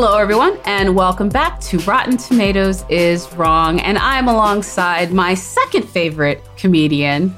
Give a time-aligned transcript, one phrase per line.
[0.00, 3.80] Hello, everyone, and welcome back to Rotten Tomatoes is Wrong.
[3.80, 7.30] And I'm alongside my second favorite comedian,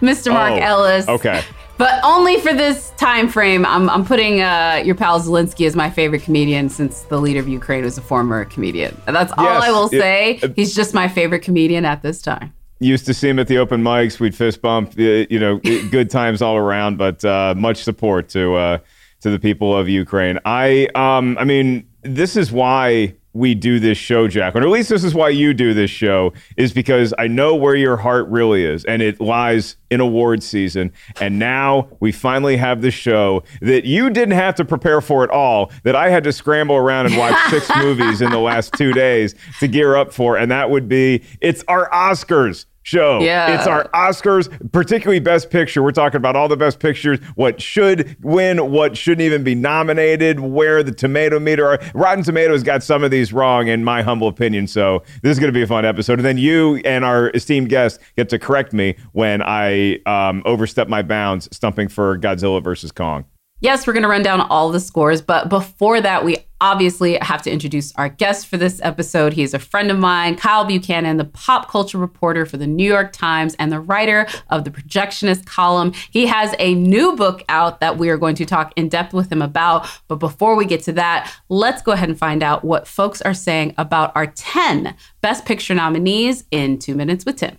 [0.00, 0.32] Mr.
[0.32, 1.06] Mark Oh, Ellis.
[1.06, 1.42] Okay.
[1.76, 3.66] But only for this time frame.
[3.66, 7.48] I'm, I'm putting uh, your pal Zelensky as my favorite comedian since the leader of
[7.48, 8.98] Ukraine was a former comedian.
[9.04, 10.40] That's all Yes, I will it- say.
[10.42, 12.54] uh, He's just my favorite comedian at this time.
[12.80, 14.18] Used to see him at the open mics.
[14.20, 14.94] We'd fist bump.
[14.98, 15.58] uh, You know,
[15.90, 16.96] good times all around.
[16.96, 18.78] But uh, much support to uh,
[19.24, 20.38] to the people of Ukraine.
[20.44, 24.90] I um, I mean, this is why we do this show, Jack, or at least
[24.90, 28.64] this is why you do this show, is because I know where your heart really
[28.66, 30.92] is, and it lies in award season.
[31.22, 35.30] And now we finally have the show that you didn't have to prepare for at
[35.30, 38.92] all, that I had to scramble around and watch six movies in the last two
[38.92, 43.20] days to gear up for, and that would be it's our Oscars show.
[43.20, 43.58] Yeah.
[43.58, 45.82] It's our Oscars, particularly Best Picture.
[45.82, 50.38] We're talking about all the Best Pictures, what should win, what shouldn't even be nominated,
[50.38, 51.80] where the tomato meter are.
[51.94, 54.66] Rotten Tomatoes got some of these wrong, in my humble opinion.
[54.66, 56.18] So this is going to be a fun episode.
[56.18, 60.86] And then you and our esteemed guest get to correct me when I um, overstep
[60.86, 63.24] my bounds, stumping for Godzilla versus Kong.
[63.60, 67.24] Yes, we're going to run down all the scores, but before that, we obviously I
[67.26, 69.34] have to introduce our guest for this episode.
[69.34, 72.90] He is a friend of mine, Kyle Buchanan, the pop culture reporter for the New
[72.90, 75.92] York Times and the writer of the Projectionist column.
[76.10, 79.30] He has a new book out that we are going to talk in depth with
[79.30, 79.86] him about.
[80.08, 83.34] But before we get to that, let's go ahead and find out what folks are
[83.34, 87.58] saying about our 10 Best Picture nominees in Two Minutes with Tim.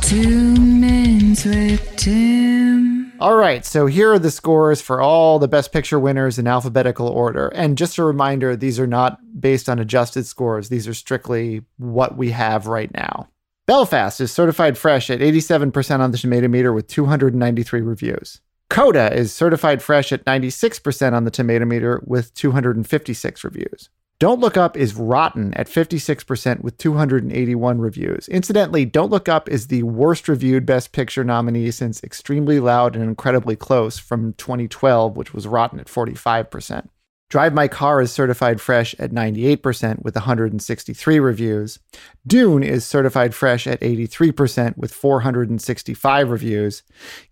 [0.00, 2.91] Two minutes with Tim.
[3.22, 7.06] All right, so here are the scores for all the Best Picture winners in alphabetical
[7.06, 7.46] order.
[7.54, 12.16] And just a reminder, these are not based on adjusted scores, these are strictly what
[12.16, 13.28] we have right now.
[13.68, 18.40] Belfast is certified fresh at 87% on the tomato meter with 293 reviews.
[18.68, 23.88] Coda is certified fresh at 96% on the tomato meter with 256 reviews.
[24.18, 28.28] Don't Look Up is rotten at 56% with 281 reviews.
[28.28, 33.04] Incidentally, Don't Look Up is the worst reviewed Best Picture nominee since Extremely Loud and
[33.04, 36.88] Incredibly Close from 2012, which was rotten at 45%.
[37.32, 41.78] Drive My Car is certified fresh at 98% with 163 reviews.
[42.26, 46.82] Dune is certified fresh at 83% with 465 reviews.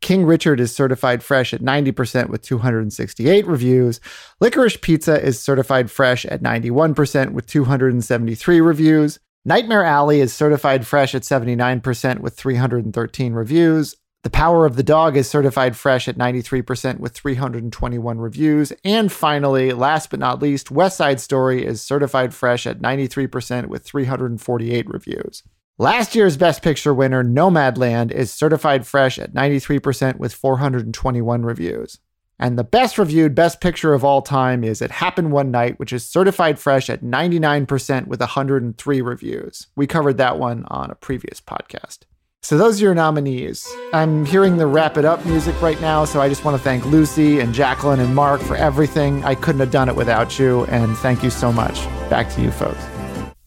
[0.01, 4.01] King Richard is certified fresh at 90% with 268 reviews.
[4.41, 9.19] Licorice Pizza is certified fresh at 91% with 273 reviews.
[9.45, 13.97] Nightmare Alley is certified fresh at 79% with 313 reviews.
[14.23, 18.71] The Power of the Dog is certified fresh at 93% with 321 reviews.
[18.85, 23.83] And finally, last but not least, West Side Story is certified fresh at 93% with
[23.83, 25.43] 348 reviews.
[25.79, 31.99] Last year's Best Picture winner, Nomadland, is certified fresh at 93% with 421 reviews.
[32.39, 35.95] And the best reviewed Best Picture of all time is It Happened One Night, which
[35.95, 39.69] is certified fresh at 99% with 103 reviews.
[39.75, 42.01] We covered that one on a previous podcast.
[42.43, 43.69] So those are your nominees.
[43.93, 46.85] I'm hearing the wrap it up music right now, so I just want to thank
[46.87, 49.23] Lucy and Jacqueline and Mark for everything.
[49.25, 51.85] I couldn't have done it without you, and thank you so much.
[52.09, 52.83] Back to you folks.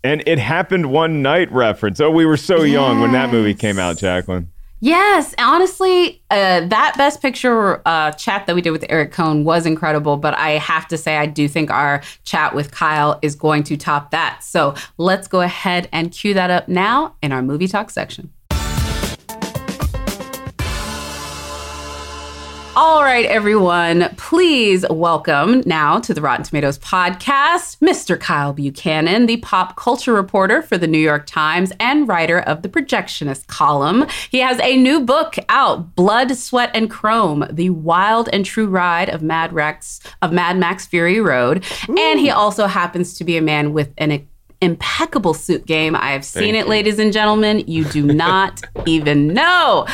[0.03, 1.99] And it happened one night reference.
[1.99, 4.49] Oh, we were so young when that movie came out, Jacqueline.
[4.79, 9.65] Yes, honestly, uh, that Best Picture uh, chat that we did with Eric Kohn was
[9.65, 10.17] incredible.
[10.17, 13.77] But I have to say, I do think our chat with Kyle is going to
[13.77, 14.43] top that.
[14.43, 18.33] So let's go ahead and cue that up now in our movie talk section.
[22.75, 28.19] All right, everyone, please welcome now to the Rotten Tomatoes podcast, Mr.
[28.19, 32.69] Kyle Buchanan, the pop culture reporter for the New York Times and writer of the
[32.69, 34.07] Projectionist column.
[34.31, 39.09] He has a new book out, Blood, Sweat, and Chrome: The Wild and True Ride
[39.09, 41.63] of Mad Rex of Mad Max Fury Road.
[41.87, 44.27] And he also happens to be a man with an
[44.61, 45.95] impeccable suit game.
[45.95, 46.71] I have seen Thank it, you.
[46.71, 47.65] ladies and gentlemen.
[47.67, 49.85] You do not even know.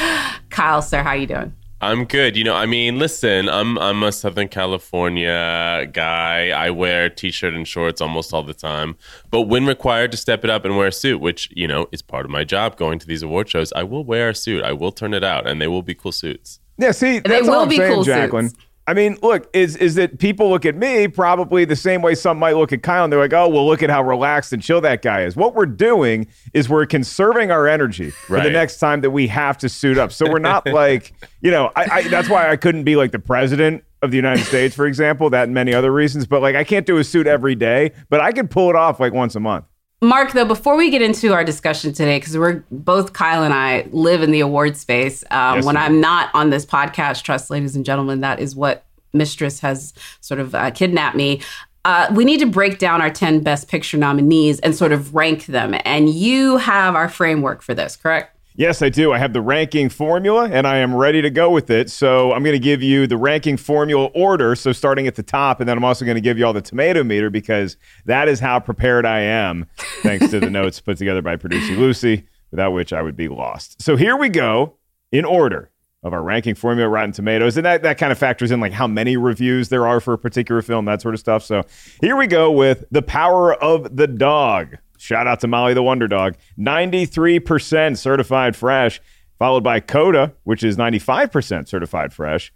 [0.49, 1.53] Kyle, sir, how are you doing?
[1.81, 2.35] I'm good.
[2.35, 6.49] You know, I mean, listen, I'm I'm a Southern California guy.
[6.49, 8.97] I wear t-shirt and shorts almost all the time.
[9.31, 12.01] But when required to step it up and wear a suit, which, you know, is
[12.01, 14.63] part of my job going to these award shows, I will wear a suit.
[14.63, 16.59] I will turn it out and they will be cool suits.
[16.77, 18.49] Yeah, see, They that's will all I'm be saying, cool Jacqueline.
[18.49, 18.63] suits.
[18.89, 22.39] I mean, look, is is that people look at me probably the same way some
[22.39, 24.81] might look at Kyle and they're like, oh, well, look at how relaxed and chill
[24.81, 25.35] that guy is.
[25.35, 26.25] What we're doing
[26.55, 30.11] is we're conserving our energy for the next time that we have to suit up.
[30.11, 33.19] So we're not like, you know, I, I that's why I couldn't be like the
[33.19, 36.25] president of the United States, for example, that and many other reasons.
[36.25, 38.99] But like, I can't do a suit every day, but I can pull it off
[38.99, 39.65] like once a month.
[40.01, 43.87] Mark, though, before we get into our discussion today, because we're both Kyle and I
[43.91, 45.23] live in the award space.
[45.29, 45.75] Um, Yes, when.
[45.75, 50.39] I'm not on this podcast, trust, ladies and gentlemen, that is what Mistress has sort
[50.39, 51.41] of uh, kidnapped me.
[51.83, 55.47] Uh, we need to break down our 10 Best Picture nominees and sort of rank
[55.47, 55.75] them.
[55.83, 58.35] And you have our framework for this, correct?
[58.59, 59.13] Yes, I do.
[59.13, 61.89] I have the ranking formula and I am ready to go with it.
[61.89, 64.53] So I'm going to give you the ranking formula order.
[64.53, 66.61] So starting at the top, and then I'm also going to give you all the
[66.61, 69.65] tomato meter because that is how prepared I am,
[70.01, 73.81] thanks to the notes put together by producer Lucy, without which I would be lost.
[73.81, 74.75] So here we go
[75.13, 75.71] in order
[76.03, 77.55] of our ranking formula, Rotten Tomatoes.
[77.55, 80.17] And that, that kind of factors in like how many reviews there are for a
[80.17, 81.45] particular film, that sort of stuff.
[81.45, 81.63] So
[82.01, 84.79] here we go with The Power of the Dog.
[84.99, 86.35] Shout out to Molly the Wonder Dog.
[86.59, 88.99] 93% certified fresh,
[89.37, 92.51] followed by Coda, which is 95% certified fresh.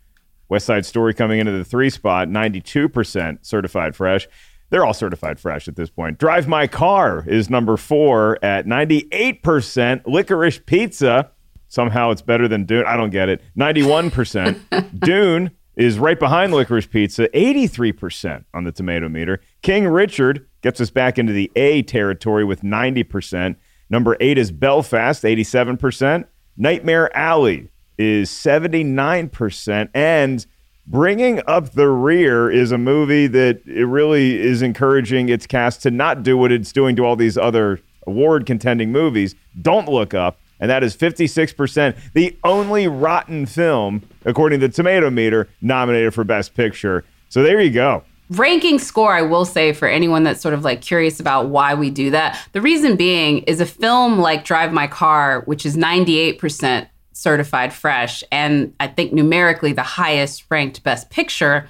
[0.49, 4.27] West Side Story coming into the three spot, 92% certified fresh.
[4.69, 6.17] They're all certified fresh at this point.
[6.19, 10.03] Drive My Car is number four at 98%.
[10.05, 11.31] Licorice Pizza,
[11.69, 12.83] somehow it's better than Dune.
[12.85, 13.41] I don't get it.
[13.57, 14.99] 91%.
[14.99, 19.39] Dune is right behind Licorice Pizza, 83% on the tomato meter.
[19.61, 23.55] King Richard gets us back into the A territory with 90%.
[23.89, 26.25] Number eight is Belfast, 87%.
[26.57, 29.89] Nightmare Alley is 79%.
[29.93, 30.45] And
[30.87, 35.91] bringing up the rear is a movie that it really is encouraging its cast to
[35.91, 39.35] not do what it's doing to all these other award contending movies.
[39.61, 40.39] Don't look up.
[40.59, 41.95] And that is 56%.
[42.13, 47.03] The only rotten film, according to the tomato meter, nominated for Best Picture.
[47.27, 48.03] So there you go.
[48.29, 51.89] Ranking score, I will say for anyone that's sort of like curious about why we
[51.89, 56.87] do that, the reason being is a film like Drive My Car, which is 98%
[57.13, 61.69] certified fresh, and I think numerically the highest ranked best picture,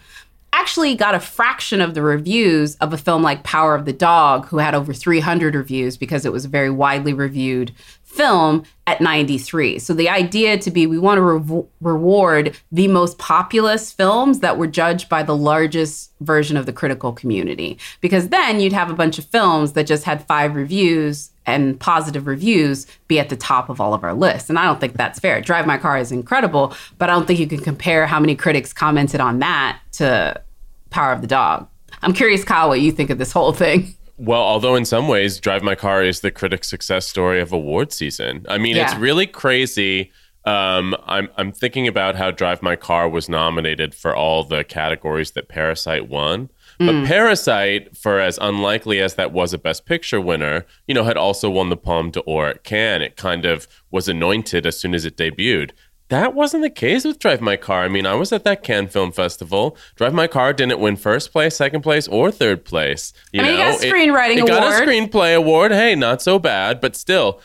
[0.54, 4.46] actually got a fraction of the reviews of a film like Power of the Dog,
[4.46, 7.72] who had over 300 reviews because it was a very widely reviewed
[8.14, 9.80] film at 93.
[9.80, 14.58] So the idea to be we want to rev- reward the most populous films that
[14.58, 18.96] were judged by the largest version of the critical community because then you'd have a
[18.96, 23.70] bunch of films that just had 5 reviews and positive reviews be at the top
[23.70, 24.50] of all of our lists.
[24.50, 25.42] And I don't think that's fair.
[25.42, 28.74] Drive My Car is incredible, but I don't think you can compare how many critics
[28.74, 30.42] commented on that to
[30.90, 31.68] Power of the Dog.
[32.02, 33.96] I'm curious, Kyle, what you think of this whole thing.
[34.24, 37.92] Well, although in some ways, Drive My Car is the critic success story of award
[37.92, 38.46] season.
[38.48, 40.12] I mean, it's really crazy.
[40.46, 45.32] Um, I'm I'm thinking about how Drive My Car was nominated for all the categories
[45.32, 46.50] that Parasite won.
[46.80, 51.18] But Parasite, for as unlikely as that was a Best Picture winner, you know, had
[51.18, 53.02] also won the Palme d'Or at Cannes.
[53.02, 55.72] It kind of was anointed as soon as it debuted.
[56.10, 57.84] That wasn't the case with Drive My Car.
[57.84, 59.78] I mean, I was at that Cannes Film Festival.
[59.96, 63.14] Drive My Car didn't win first place, second place, or third place.
[63.32, 65.72] You I mean, know, got a screenwriting it, got a screenplay award.
[65.72, 67.40] Hey, not so bad, but still,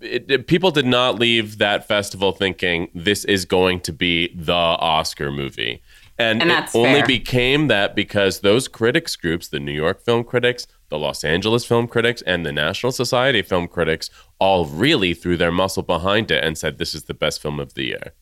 [0.00, 4.52] it, it- people did not leave that festival thinking this is going to be the
[4.54, 5.82] Oscar movie.
[6.16, 7.06] And, And it only fair.
[7.06, 11.88] became that because those critics groups, the New York Film Critics, the Los Angeles Film
[11.88, 14.10] Critics, and the National Society Film Critics,
[14.44, 17.72] all really threw their muscle behind it and said this is the best film of
[17.72, 18.12] the year.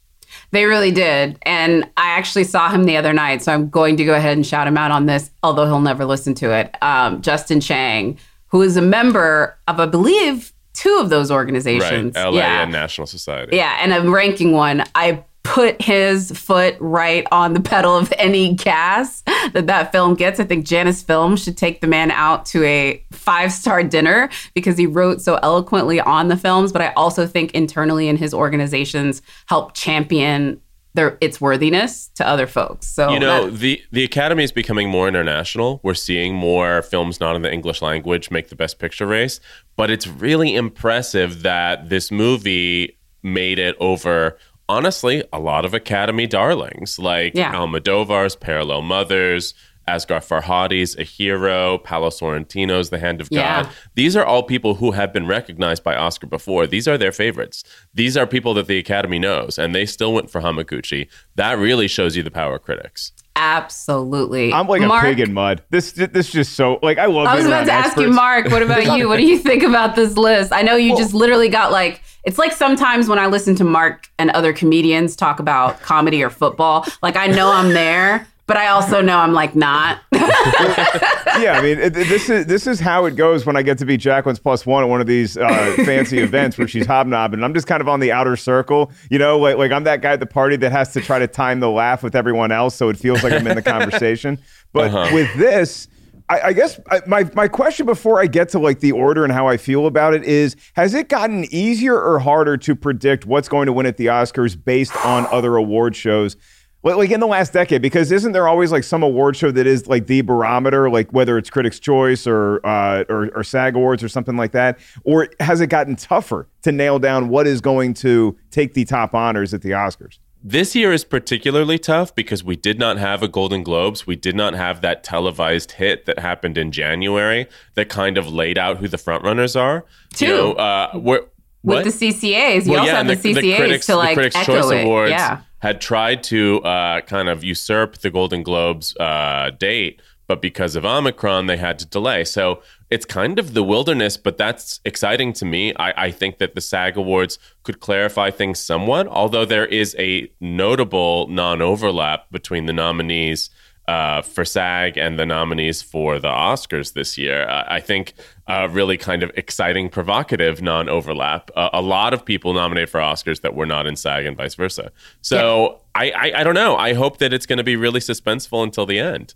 [0.53, 1.37] They really did.
[1.43, 3.43] And I actually saw him the other night.
[3.43, 6.05] So I'm going to go ahead and shout him out on this, although he'll never
[6.05, 6.81] listen to it.
[6.81, 12.15] Um, Justin Chang, who is a member of, I believe, two of those organizations.
[12.15, 12.63] Right, LA yeah.
[12.63, 13.57] and National Society.
[13.57, 14.85] Yeah, and I'm ranking one.
[14.95, 19.23] I put his foot right on the pedal of any gas
[19.53, 20.39] that that film gets.
[20.39, 24.79] I think Janus Film should take the man out to a five star dinner because
[24.79, 26.73] he wrote so eloquently on the films.
[26.73, 30.61] But I also think internally in his organizations help champion
[30.95, 32.87] their its worthiness to other folks.
[32.87, 37.19] So you know that- the the academy is becoming more international we're seeing more films
[37.19, 39.41] not in the english language make the best picture race
[39.77, 44.37] but it's really impressive that this movie made it over
[44.77, 47.53] honestly a lot of academy darlings like Yeah.
[47.55, 49.55] almodovar's parallel mothers
[49.89, 53.65] Asghar Farhadi's A Hero, Paolo Sorrentino's The Hand of Yeah.
[53.65, 53.73] God.
[53.97, 56.69] These are all people who have been recognized by Oscar before.
[56.69, 57.65] These are their favorites.
[57.93, 61.09] These are people that the Academy knows, and they still went for Hamaguchi.
[61.35, 63.11] That really shows you the power of critics.
[63.35, 64.53] absolutely.
[64.53, 65.63] I'm like Mark, a pig in mud.
[65.71, 67.25] This this is just so like I love.
[67.25, 67.33] This.
[67.33, 68.09] I was being about around to ask you.
[68.09, 69.09] Mark, what about you?
[69.09, 70.53] What do you think about this list?
[70.53, 74.09] I know you just literally got like, it's like sometimes when I listen to Mark
[74.19, 78.69] and other comedians talk about comedy or football, like I know I'm there, but I
[78.69, 80.01] also know I'm like not.
[80.13, 83.79] yeah, I mean, it, it- this is this is how it goes when I get
[83.79, 87.39] to be Jacqueline's plus one at one of these uh, fancy events where she's hobnobbing.
[87.39, 90.01] And I'm just kind of on the outer circle, you know, like like I'm that
[90.03, 92.75] guy at the party that has to try to time the laugh with everyone else,
[92.75, 94.39] so it feels like I'm in the conversation.
[94.73, 95.89] But with this.
[96.29, 99.33] I, I guess I, my my question before I get to like the order and
[99.33, 103.49] how I feel about it is: Has it gotten easier or harder to predict what's
[103.49, 106.37] going to win at the Oscars based on other award shows?
[106.85, 109.87] Like, in the last decade, because isn't there always like some award show that is
[109.87, 114.09] like the barometer, like whether it's Critics' Choice or, uh, or or SAG Awards or
[114.09, 118.37] something like that, or has it gotten tougher to nail down what is going to
[118.51, 120.19] take the top honors at the Oscars?
[120.45, 124.07] This year is particularly tough because we did not have a Golden Globes.
[124.09, 128.59] We did not have that televised hit that happened in January that kind of laid
[128.59, 129.85] out who the frontrunners are.
[130.15, 130.27] Two.
[130.27, 131.23] You know, uh, With
[131.63, 131.85] what?
[131.85, 134.37] the CCAs, you Well, also yeah, have and the, CCAs critics, to like the Critics'
[134.37, 134.85] echo Choice it.
[134.85, 135.41] Awards Yeah.
[135.61, 140.85] had tried to uh, kind of usurp the Golden Globes uh, date, but because of
[140.85, 142.25] Omicron, they had to delay.
[142.25, 145.73] So it's kind of the wilderness, but that's exciting to me.
[145.77, 150.31] I, I think that the SAG Awards could clarify things somewhat, although there is a
[150.41, 153.49] notable non-overlap between the nominees
[153.89, 157.49] uh, for SAG and the nominees for the Oscars this year.
[157.49, 158.13] Uh, I think
[158.47, 161.51] uh, really kind of exciting, provocative non overlap.
[161.57, 164.55] Uh, a lot of people nominated for Oscars that were not in SAG and vice
[164.55, 164.93] versa.
[165.23, 166.77] So I, I, I don't know.
[166.77, 169.35] I hope that it's going to be really suspenseful until the end.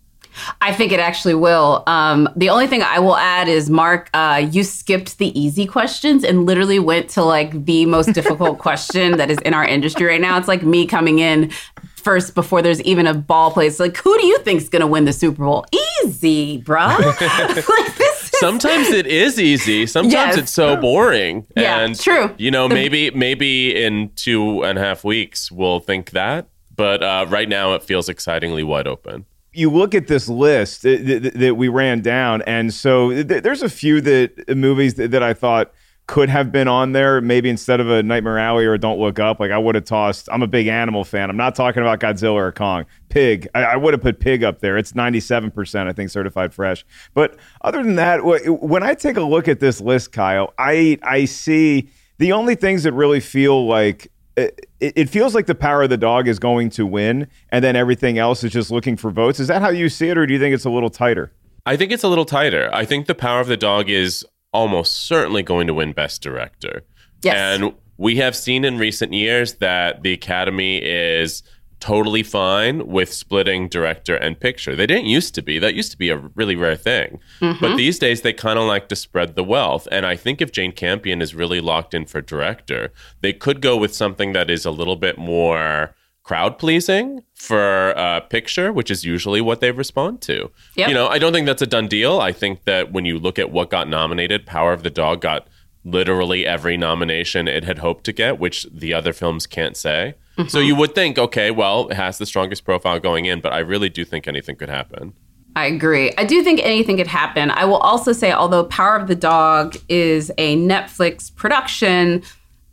[0.60, 1.82] I think it actually will.
[1.86, 6.24] Um, the only thing I will add is, Mark, uh, you skipped the easy questions
[6.24, 10.20] and literally went to like the most difficult question that is in our industry right
[10.20, 10.36] now.
[10.38, 11.50] It's like me coming in
[11.96, 13.66] first before there's even a ball played.
[13.68, 15.64] It's like, who do you think's going to win the Super Bowl?
[16.04, 16.98] Easy, bruh.
[17.78, 19.86] like this is Sometimes it is easy.
[19.86, 20.36] Sometimes Yes.
[20.36, 21.46] it's so boring.
[21.56, 22.34] Yeah, and true.
[22.38, 26.46] You know, The- maybe maybe in two and a half weeks we'll think that.
[26.76, 29.24] But uh, right now it feels excitingly wide open.
[29.56, 33.68] You look at this list that, that, we ran down, and so th- there's a
[33.68, 35.72] few that movies that, that I thought
[36.06, 37.20] could have been on there.
[37.20, 40.28] Maybe instead of a Nightmare Alley or Don't Look Up, like I would have tossed.
[40.30, 41.30] I'm a big animal fan.
[41.30, 42.84] I'm not talking about Godzilla or Kong.
[43.08, 43.48] Pig.
[43.54, 44.76] I, I would have put Pig up there.
[44.76, 46.84] It's 97 percent, I think, certified fresh.
[47.14, 51.24] But other than that, when I take a look at this list, Kyle, I I
[51.24, 55.90] see the only things that really feel like it, it feels like the power of
[55.90, 59.40] the dog is going to win, and then everything else is just looking for votes.
[59.40, 61.32] Is that how you see it, or do you think it's a little tighter?
[61.64, 62.70] I think it's a little tighter.
[62.72, 66.84] I think the power of the dog is almost certainly going to win Best Director.
[67.22, 67.34] Yes.
[67.34, 71.42] And we have seen in recent years that the Academy is
[71.80, 74.74] totally fine with splitting director and picture.
[74.74, 75.58] They didn't used to be.
[75.58, 77.20] That used to be a really rare thing.
[77.60, 79.86] But these days they kind of like to spread the wealth.
[79.92, 83.76] And I think if Jane Campion is really locked in for director, they could go
[83.76, 89.04] with something that is a little bit more crowd pleasing for uh, picture, which is
[89.04, 90.50] usually what they respond to.
[90.74, 90.88] Yep.
[90.88, 92.18] You know, I don't think that's a done deal.
[92.18, 95.46] I think that when you look at what got nominated, Power of the Dog got
[95.84, 100.14] literally every nomination it had hoped to get, which the other films can't say.
[100.48, 103.60] So you would think, okay, well, it has the strongest profile going in, but I
[103.60, 105.14] really do think anything could happen.
[105.56, 106.12] I agree.
[106.18, 107.50] I do think anything could happen.
[107.50, 112.22] I will also say, although Power of the Dog is a Netflix production,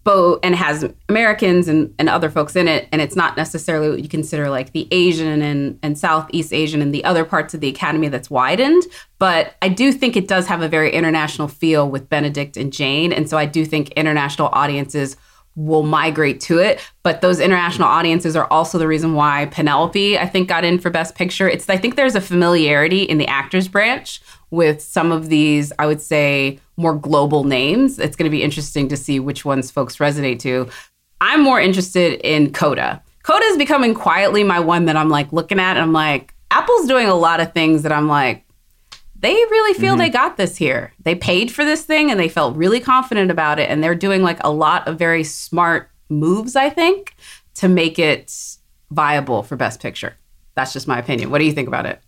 [0.04, 4.04] both and has Americans and, and other folks in it, and it's not necessarily what
[4.04, 7.70] you consider like the Asian and, and Southeast Asian and the other parts of the
[7.70, 8.84] Academy that's widened.
[9.18, 13.14] But I do think it does have a very international feel with Benedict and Jane.
[13.14, 15.16] And so I do think international audiences
[15.56, 16.80] will migrate to it.
[17.04, 20.90] But those international audiences are also the reason why Penelope, I think, got in for
[20.90, 21.48] Best Picture.
[21.48, 25.88] It's I think there's a familiarity in the actors branch with some of these, I
[25.88, 28.00] would say, more global names.
[28.00, 30.70] It's going to be interesting to see which ones folks resonate to.
[31.22, 33.02] I'm more interested in Coda.
[33.24, 36.88] Coda is becoming quietly my one that I'm like looking at, and I'm like, Apple's
[36.88, 38.46] doing a lot of things that I'm like,
[39.24, 40.92] they really feel they got this here.
[41.02, 43.70] They paid for this thing and they felt really confident about it.
[43.70, 47.16] And they're doing like a lot of very smart moves, I think,
[47.56, 48.36] to make it
[48.92, 50.18] viable for Best Picture.
[50.56, 51.32] That's just my opinion.
[51.32, 52.02] What do you think about it?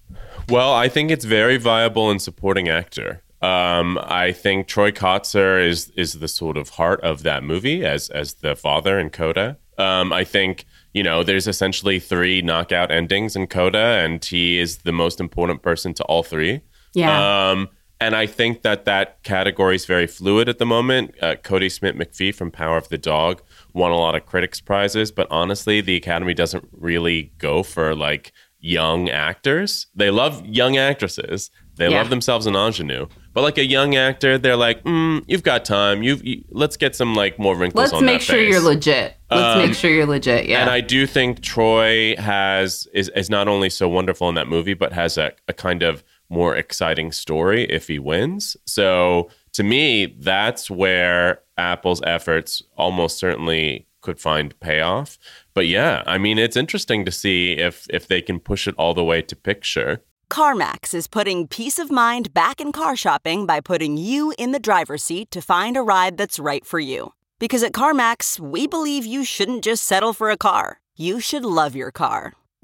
[0.50, 3.24] Well, I think it's very viable in supporting actor.
[3.42, 8.10] Um, I think Troy Kotsur is is the sort of heart of that movie as
[8.10, 9.58] as the father in Coda.
[9.78, 14.80] Um, I think you know there's essentially three knockout endings in Coda, and he is
[14.80, 16.62] the most important person to all three.
[16.96, 17.50] Yeah.
[17.52, 17.70] Um,
[18.02, 21.16] and I think that that category is very fluid at the moment.
[21.22, 23.42] Uh, Kodi Smit-McPhee from Power of the Dog
[23.74, 28.34] won a lot of critics prizes, but honestly, the Academy doesn't really go for like
[28.60, 29.88] young actors.
[29.96, 31.52] They love young actresses.
[31.78, 31.98] They Yeah.
[32.00, 33.08] love themselves an ingenue.
[33.34, 36.04] But like a young actor, they're like, mm, "You've got time.
[36.04, 39.16] You've you, let's get some like more wrinkles Let's make sure face." you're legit.
[39.30, 40.46] Let's Um, make sure you're legit.
[40.48, 40.62] Yeah.
[40.62, 44.74] And I do think Troy has is, is not only so wonderful in that movie,
[44.74, 48.58] but has a, a kind of more exciting story if he wins.
[48.66, 55.18] So to me, that's where Apple's efforts almost certainly could find payoff.
[55.54, 58.94] But yeah, I mean, it's interesting to see if if they can push it all
[58.94, 60.02] the way to picture.
[60.30, 64.60] CarMax is putting peace of mind back in car shopping by putting you in the
[64.60, 67.14] driver's seat to find a ride that's right for you.
[67.40, 71.76] Because at CarMax, we believe you shouldn't just settle for a car, you should love
[71.76, 72.34] your car.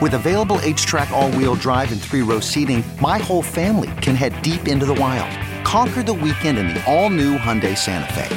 [0.00, 4.40] With available HTRAC, all wheel drive, and three row seating, my whole family can head
[4.42, 5.30] deep into the wild.
[5.64, 8.28] Conquer the weekend in the all new Hyundai Santa Fe.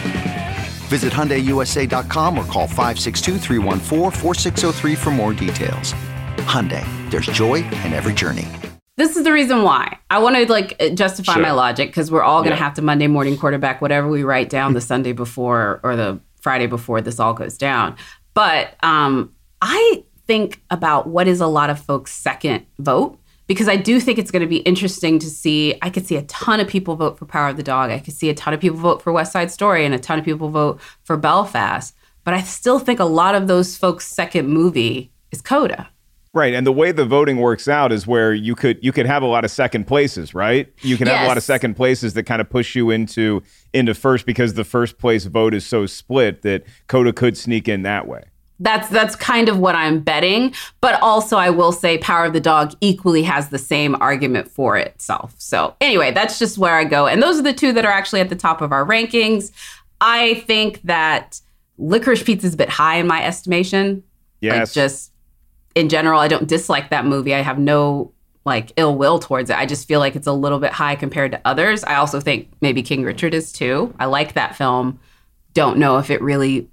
[0.87, 5.93] Visit HyundaiUSA.com or call 562-314-4603 for more details.
[6.47, 8.47] Hyundai, there's joy in every journey.
[8.95, 11.41] this is the reason why I want to like justify Sure.
[11.43, 12.63] my logic because we're all going to Yeah.
[12.63, 16.67] have to Monday morning quarterback whatever we write down the Sunday before or the Friday
[16.67, 17.95] before this all goes down.
[18.33, 23.77] But um, I think about what is a lot of folks' second vote because I
[23.77, 25.73] do think it's going to be interesting to see.
[25.81, 27.89] I could see a ton of people vote for Power of the Dog.
[27.89, 30.19] I could see a ton of people vote for West Side Story and a ton
[30.19, 31.95] of people vote for Belfast.
[32.23, 35.89] But I still think a lot of those folks' second movie is Coda.
[36.31, 39.23] Right, and the way the voting works out is where you could you could have
[39.23, 40.71] a lot of second places, right?
[40.83, 43.41] You can have a lot of second places that kind of push you into
[43.73, 47.81] into first because the first place vote is so split that Coda could sneak in
[47.81, 48.25] that way.
[48.61, 52.41] That's that's kind of what I'm betting, but also I will say Power of the
[52.41, 55.33] Dog equally has the same argument for itself.
[55.37, 58.19] So anyway, that's just where I go, and those are the two that are actually
[58.19, 59.51] at the top of our rankings.
[60.01, 61.39] I think that
[61.77, 64.03] Licorice Pizza is a bit high in my estimation.
[64.41, 64.73] Like Yes.
[64.73, 65.11] just
[65.75, 67.33] in general, I don't dislike that movie.
[67.33, 68.11] I have no
[68.45, 69.57] like ill will towards it.
[69.57, 71.83] I just feel like it's a little bit high compared to others.
[71.83, 73.93] I also think maybe King Richard is too.
[73.99, 74.99] I like that film.
[75.53, 76.69] Don't know if it really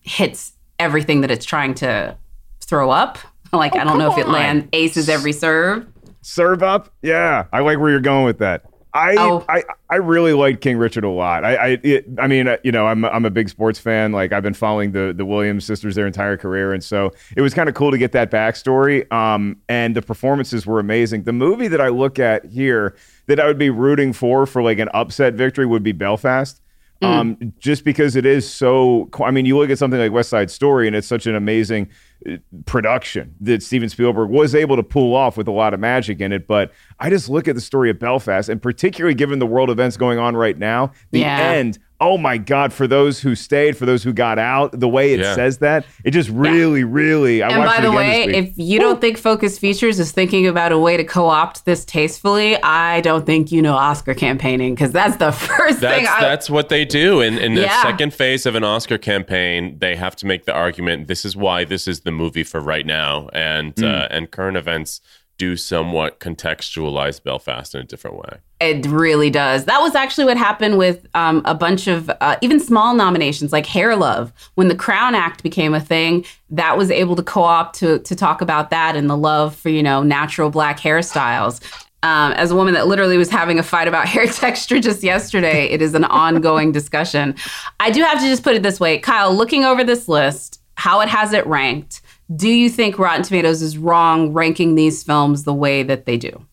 [0.00, 2.16] hits everything that it's trying to
[2.60, 3.18] throw up.
[3.54, 5.86] Like I don't know if it lands aces every serve.
[6.22, 7.44] Serve up, yeah.
[7.52, 8.64] I like where you're going with that.
[8.94, 9.44] I Oh.
[9.46, 11.44] I, I really liked King Richard a lot.
[11.44, 14.12] I I, it, I mean, uh, you know, I'm I'm a big sports fan.
[14.12, 17.52] Like I've been following the the Williams sisters their entire career, and so it was
[17.52, 19.10] kind of cool to get that backstory.
[19.12, 21.24] Um, and the performances were amazing.
[21.24, 24.78] The movie that I look at here that I would be rooting for for like
[24.78, 26.61] an upset victory would be Belfast.
[27.02, 30.50] Um, just because it is so, I mean, you look at something like West Side
[30.50, 31.88] Story, and it's such an amazing
[32.28, 32.36] uh,
[32.66, 36.32] production that Steven Spielberg was able to pull off with a lot of magic in
[36.32, 36.46] it.
[36.46, 39.96] But I just look at the story of Belfast, and particularly given the world events
[39.96, 41.38] going on right now, the Yeah.
[41.52, 41.78] end.
[42.04, 42.72] Oh my God!
[42.72, 45.36] For those who stayed, for those who got out, the way it Yeah.
[45.36, 47.44] says that, it just really, really.
[47.44, 50.72] I And watched by the way, if you don't think Focus Features is thinking about
[50.72, 55.16] a way to co-opt this tastefully, I don't think you know Oscar campaigning because that's
[55.16, 56.04] the first thing.
[56.04, 57.20] That's I, that's what they do.
[57.20, 57.82] In in the Yeah.
[57.82, 61.06] second phase of an Oscar campaign, they have to make the argument.
[61.06, 63.84] This is why this is the movie for right now, and Hmm.
[63.84, 65.00] uh, and current events
[65.42, 68.38] do somewhat contextualize Belfast in a different way.
[68.60, 69.64] It really does.
[69.64, 73.66] That was actually what happened with um, a bunch of uh, even small nominations like
[73.66, 74.32] Hair Love.
[74.54, 78.40] When the Crown Act became a thing, that was able to co-opt to to talk
[78.40, 81.60] about that and the love for you know natural black hairstyles.
[82.04, 85.64] Um, as a woman that literally was having a fight about hair texture just yesterday,
[85.64, 87.34] it is an ongoing discussion.
[87.80, 89.34] I do have to just put it this way, Kyle.
[89.34, 92.00] Looking over this list, how it has it ranked.
[92.36, 96.46] Do you think Rotten Tomatoes is wrong ranking these films the way that they do?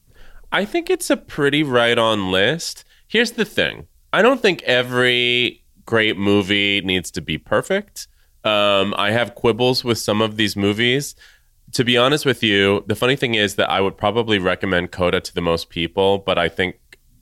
[0.52, 2.84] I think it's a pretty right on list.
[3.08, 8.08] Here's the thing I don't think every great movie needs to be perfect.
[8.44, 11.16] Um, I have quibbles with some of these movies.
[11.74, 15.20] to be honest with you, the funny thing is that I would probably recommend Coda
[15.22, 16.78] to the most people, but I think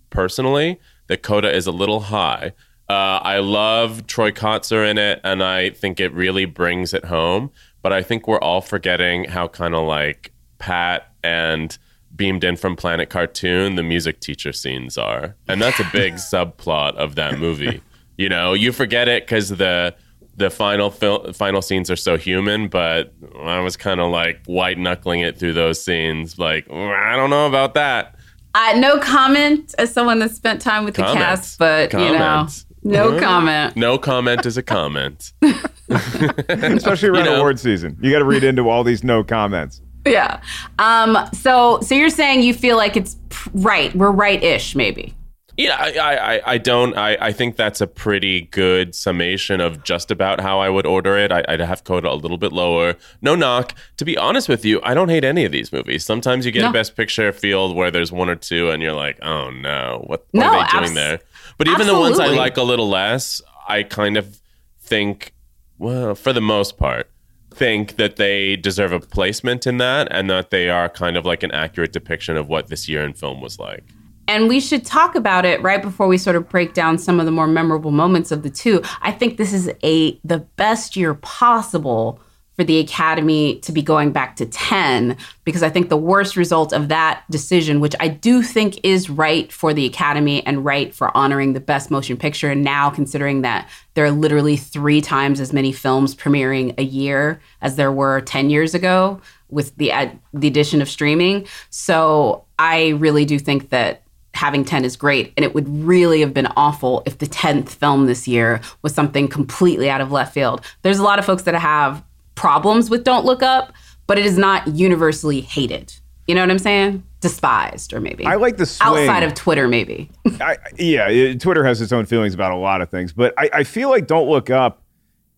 [0.10, 2.54] personally that Coda is a little high.
[2.90, 7.52] Uh, I love Troy Kotsur in it, and I think it really brings it home.
[7.82, 11.78] But I think we're all forgetting how kind of like Pat and
[12.16, 16.96] beamed in from Planet Cartoon the music teacher scenes are, and that's a big subplot
[16.96, 17.82] of that movie.
[18.18, 19.96] You know, you forget it because the
[20.38, 24.78] the final fil- final scenes are so human, but I was kind of like white
[24.78, 26.38] knuckling it through those scenes.
[26.38, 28.16] Like, I don't know about that.
[28.54, 32.48] Uh, no comment as someone that spent time with the cast, but you know.
[32.88, 33.20] No Mhm.
[33.22, 33.76] comment.
[33.78, 35.32] No comment is a comment.
[35.90, 37.36] Especially around You know.
[37.38, 37.98] award season.
[38.02, 39.82] You got to read into all these no comments.
[40.06, 40.40] Yeah.
[40.80, 41.18] Um.
[41.34, 43.94] So, so you're saying you feel like it's p- right?
[43.96, 45.14] We're right-ish, maybe.
[45.58, 46.96] Yeah, I, I, I- I don't.
[46.98, 51.18] I, I think that's a pretty good summation of just about how I would order
[51.18, 51.32] it.
[51.32, 52.96] I, I'd have Coda a little bit lower.
[53.22, 53.74] No knock.
[53.98, 56.06] To be honest with you, I don't hate any of these movies.
[56.06, 56.70] Sometimes you get No.
[56.70, 60.26] a Best Picture field where there's one or two, and you're like, oh no, what,
[60.32, 61.20] what No, are they doing abs- there?
[61.58, 64.40] But even the ones I like a little less, I kind of
[64.80, 65.34] think,
[65.78, 67.10] well, for the most part,
[67.52, 71.44] think that they deserve a placement in that, and that they are kind of like
[71.44, 73.84] an accurate depiction of what this year in film was like.
[74.28, 77.26] And we should talk about it right before we sort of break down some of
[77.26, 78.82] the more memorable moments of the two.
[79.02, 82.20] I think this is a the best year possible
[82.58, 86.74] for the Academy to be going back to 10 because I think the worst result
[86.74, 91.16] of that decision, which I do think is right for the Academy and right for
[91.16, 95.54] honoring the best motion picture, and now considering that there are literally three times as
[95.54, 100.48] many films premiering a year as there were 10 years ago with the ad- the
[100.48, 101.48] addition of streaming.
[101.70, 104.02] So I really do think that
[104.34, 105.34] having 10 is great.
[105.38, 109.28] And it would really have been awful if the 10th film this year was something
[109.28, 110.62] completely out of left field.
[110.84, 112.04] There's a lot of folks that have
[112.38, 113.74] problems with Don't Look Up,
[114.08, 115.94] but it is not universally hated.
[116.28, 117.04] You know what I'm saying?
[117.20, 118.26] Despised, or maybe.
[118.26, 119.10] I like the swing.
[119.10, 120.10] Outside of Twitter, maybe.
[120.40, 123.50] I, yeah, it- Twitter has its own feelings about a lot of things, but I,
[123.52, 124.84] I feel like Don't Look Up.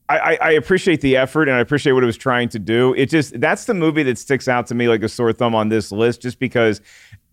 [0.09, 2.95] I, I, I appreciate the effort and I appreciate what it was trying to do.
[2.95, 5.69] It just that's the movie that sticks out to me like a sore thumb on
[5.69, 6.81] this list, just because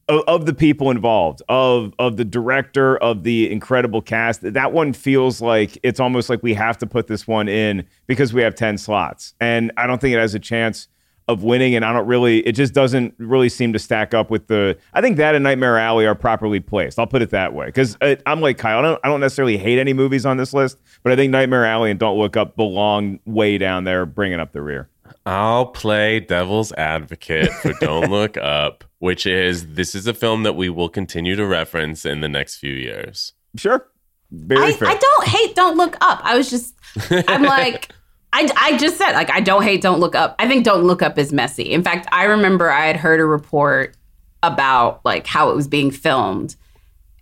[0.09, 4.41] of, of the people involved, of of the director, of the incredible cast.
[4.43, 8.33] That one feels like it's almost like we have to put this one in because
[8.33, 10.89] we have ten slots, and I don't think it has a chance
[11.29, 12.39] of winning, and I don't really.
[12.41, 14.79] It just doesn't really seem to stack up with the.
[14.95, 16.99] I think that and Nightmare Alley are properly placed.
[16.99, 18.79] I'll put it that way because I'm like Kyle.
[18.79, 19.01] I don't.
[19.03, 21.99] I don't necessarily hate any movies on this list, but I think Nightmare Alley and
[21.99, 24.89] Don't Look Up belong way down there, bringing up the rear.
[25.25, 30.55] I'll play devil's advocate for Don't Look Up, which is this is a film that
[30.55, 33.33] we will continue to reference in the next few years.
[33.57, 33.87] Sure,
[34.31, 34.89] very I, fair.
[34.89, 36.21] I don't hate Don't Look Up.
[36.23, 36.75] I was just,
[37.11, 37.93] I'm like,
[38.33, 40.35] I, I just said, like, I don't hate Don't Look Up.
[40.39, 41.73] I think Don't Look Up is messy.
[41.73, 43.97] In fact, I remember I had heard a report
[44.43, 46.57] about like how it was being filmed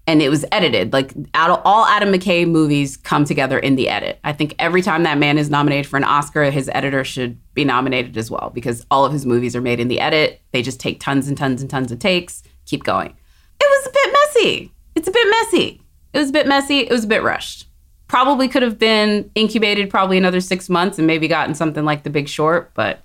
[0.06, 0.92] and it was edited.
[0.92, 4.18] Like all Adam McKay movies come together in the edit.
[4.24, 7.64] I think every time that man is nominated for an Oscar, his editor should be
[7.64, 10.42] nominated as well because all of his movies are made in the edit.
[10.52, 13.16] They just take tons and tons and tons of takes, keep going.
[13.60, 14.72] It was a bit messy.
[14.94, 15.80] It's a bit messy.
[16.12, 16.80] It was a bit messy.
[16.80, 17.66] It was a bit rushed.
[18.06, 22.10] Probably could have been incubated probably another six months and maybe gotten something like The
[22.10, 23.03] Big Short, but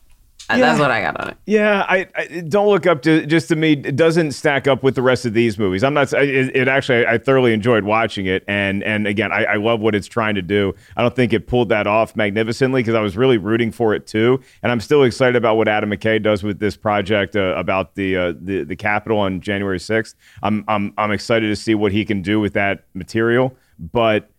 [0.49, 1.37] uh, that's what I got on it.
[1.45, 3.73] Yeah, I, I don't look up to just to me.
[3.73, 5.83] It doesn't stack up with the rest of these movies.
[5.83, 6.11] I'm not.
[6.13, 9.95] It, it actually, I thoroughly enjoyed watching it, and and again, I, I love what
[9.95, 10.73] it's trying to do.
[10.97, 14.07] I don't think it pulled that off magnificently because I was really rooting for it
[14.07, 17.95] too, and I'm still excited about what Adam McKay does with this project uh, about
[17.95, 20.15] the uh, the the Capitol on January 6th.
[20.41, 24.29] I'm I'm I'm excited to see what he can do with that material, but.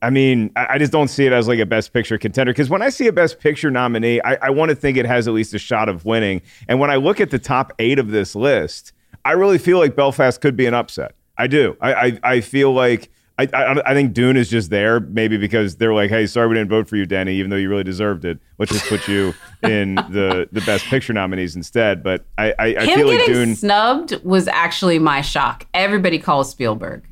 [0.00, 2.70] I mean, I, I just don't see it as like a best picture contender because
[2.70, 5.34] when I see a best picture nominee, I, I want to think it has at
[5.34, 6.42] least a shot of winning.
[6.68, 8.92] And when I look at the top eight of this list,
[9.24, 11.14] I really feel like Belfast could be an upset.
[11.36, 11.76] I do.
[11.80, 15.76] I I, I feel like I, I I think Dune is just there maybe because
[15.76, 18.24] they're like, hey, sorry we didn't vote for you, Danny, even though you really deserved
[18.24, 18.38] it.
[18.58, 19.32] Let's just put you
[19.62, 22.02] in the the best picture nominees instead.
[22.02, 23.54] But I I, I feel like Dune.
[23.54, 25.66] snubbed was actually my shock.
[25.74, 27.08] Everybody calls Spielberg.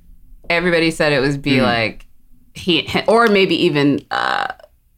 [0.50, 1.62] Everybody said it was be Hmm.
[1.64, 2.06] like
[2.56, 4.48] he, or maybe even uh,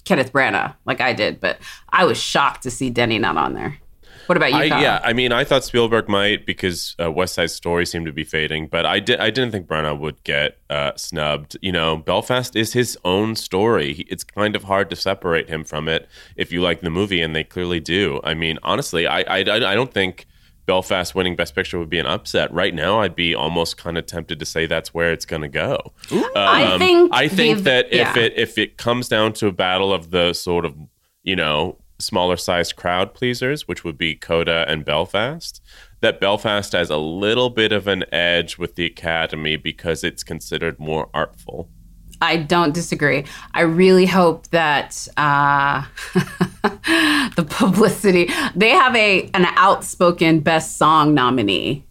[0.04, 1.40] Kenneth Branagh, like I did.
[1.40, 1.58] But
[1.90, 3.78] I was shocked to see Denny not on there.
[4.26, 4.58] What about you?
[4.58, 8.12] I, yeah, I mean, I thought Spielberg might because uh, West Side Story seemed to
[8.12, 9.20] be fading, but I did.
[9.20, 11.56] I didn't think Branagh would get uh, snubbed.
[11.62, 13.94] You know, Belfast is his own story.
[13.94, 17.22] He- It's kind of hard to separate him from it if you like the movie,
[17.22, 18.20] and they clearly do.
[18.22, 20.26] I mean, honestly, I I, I don't think
[20.68, 22.52] Belfast winning Best Picture would be an upset.
[22.52, 25.48] Right now, I'd be almost kind of tempted to say that's where it's going to
[25.48, 25.94] go.
[26.36, 28.18] I Um, think I think the- that if yeah.
[28.18, 30.76] it if it comes down to a battle of the sort of
[31.22, 35.60] you know smaller sized crowd pleasers, which would be Coda and Belfast.
[36.00, 40.78] That Belfast has a little bit of an edge with the Academy because it's considered
[40.78, 41.70] more artful.
[42.20, 43.24] I don't disagree.
[43.54, 45.84] I really hope that uh,
[47.36, 51.84] the publicity they have a an outspoken best song nominee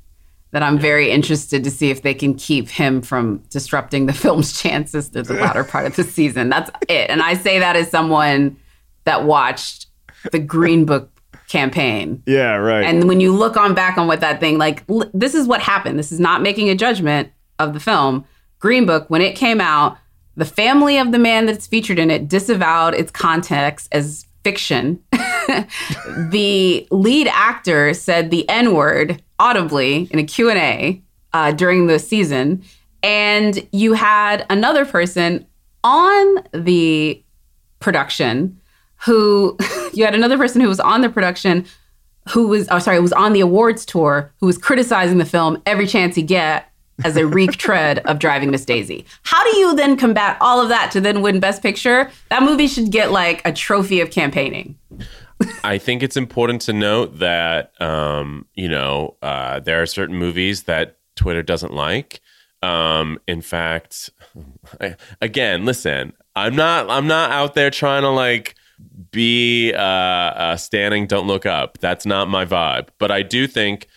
[0.51, 4.59] that I'm very interested to see if they can keep him from disrupting the film's
[4.59, 6.49] chances through the latter part of the season.
[6.49, 7.09] That's it.
[7.09, 8.57] And I say that as someone
[9.03, 9.87] that watched
[10.31, 11.09] the Green Book
[11.47, 12.21] campaign.
[12.25, 12.83] Yeah, right.
[12.83, 15.61] And when you look on back on what that thing like l- this is what
[15.61, 15.97] happened.
[15.97, 18.25] This is not making a judgment of the film.
[18.59, 19.97] Green Book when it came out,
[20.37, 25.03] the family of the man that's featured in it disavowed its context as fiction.
[25.11, 31.01] the lead actor said the N-word audibly in a Q&A
[31.33, 32.63] uh, during the season
[33.03, 35.45] and you had another person
[35.83, 37.21] on the
[37.79, 38.59] production
[39.05, 39.57] who
[39.93, 41.65] you had another person who was on the production
[42.29, 45.87] who was oh sorry was on the awards tour who was criticizing the film every
[45.87, 46.71] chance he get
[47.03, 50.91] as a retread of driving miss daisy how do you then combat all of that
[50.91, 54.75] to then win best picture that movie should get like a trophy of campaigning
[55.63, 60.63] I think it's important to note that um, you know uh, there are certain movies
[60.63, 62.21] that Twitter doesn't like.
[62.63, 64.09] Um, in fact,
[64.81, 68.55] I, again, listen, I'm not I'm not out there trying to like
[69.11, 71.07] be uh, uh, standing.
[71.07, 71.77] Don't look up.
[71.79, 72.89] That's not my vibe.
[72.97, 73.87] But I do think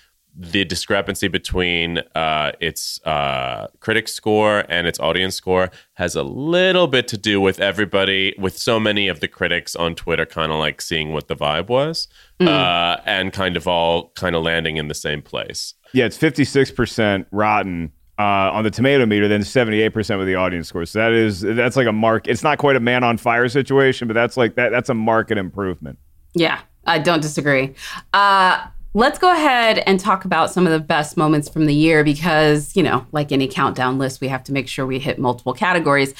[0.40, 6.87] the discrepancy between uh, its uh, critic score and its audience score has a little
[6.87, 10.59] bit to do with everybody, with so many of the critics on Twitter kind of
[10.59, 12.09] like seeing what the vibe was
[12.40, 15.74] uh, and kind of all kind of landing in the same place.
[15.92, 20.87] Yeah, it's 56% rotten uh, on the tomato meter, then 78% with the audience score.
[20.87, 22.29] So that is that's like a mark.
[22.29, 25.37] It's not quite a man on fire situation, but that's like that that's a market
[25.37, 25.98] improvement.
[26.35, 27.74] Yeah, I don't disagree.
[28.14, 32.03] Uh, let's go ahead and talk about some of the best moments from the year
[32.03, 35.53] because, you know, like any countdown list, we have to make sure we hit multiple
[35.53, 36.12] categories.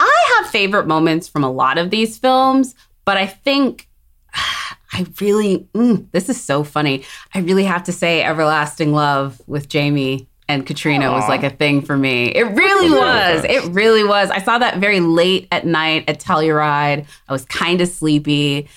[0.00, 3.88] I have favorite moments from a lot of these films, but I think
[4.34, 7.04] I really, mm, this is so funny.
[7.34, 11.80] I really have to say Everlasting Love with Jamie and Caitríona was like a thing
[11.80, 12.26] for me.
[12.26, 13.44] It really was.
[13.44, 14.30] It really was.
[14.30, 17.06] I saw that very late at night at Telluride.
[17.28, 18.68] I was kind of sleepy,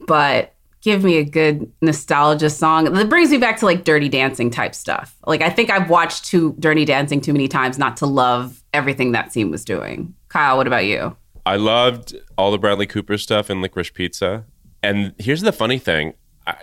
[0.00, 2.84] but give me a good nostalgia song.
[2.92, 5.16] That brings me back to like Dirty Dancing type stuff.
[5.26, 9.12] Like I think I've watched too Dirty Dancing too many times not to love everything
[9.12, 10.14] that scene was doing.
[10.28, 11.16] Kyle, what about you?
[11.46, 14.44] I loved all the Bradley Cooper stuff in Licorice Pizza.
[14.82, 16.14] And here's the funny thing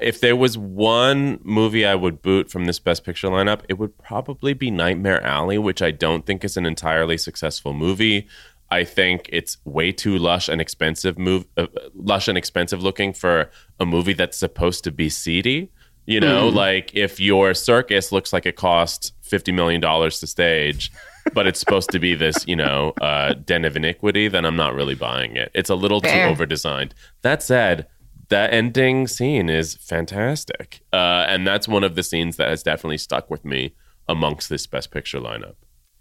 [0.02, 3.98] if there was one movie I would boot from this Best Picture lineup, it would
[3.98, 8.28] probably be Nightmare Alley, which I don't think is an entirely successful movie.
[8.70, 13.50] I think it's way too lush and expensive move, uh, lush and expensive looking for
[13.80, 15.72] a movie that's supposed to be seedy.
[16.06, 20.90] You know, like if your circus looks like it cost fifty million dollars to stage,
[21.34, 24.74] but it's supposed to be this, you know, uh, den of iniquity, then I'm not
[24.74, 25.52] really buying it.
[25.54, 26.28] It's a little Fair.
[26.28, 26.96] too over designed.
[27.24, 27.88] That said,
[28.30, 33.00] that ending scene is fantastic, uh, and that's one of the scenes that has definitely
[33.00, 33.74] stuck with me
[34.08, 35.56] amongst this Best Picture lineup.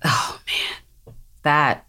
[0.05, 1.85] Oh man, that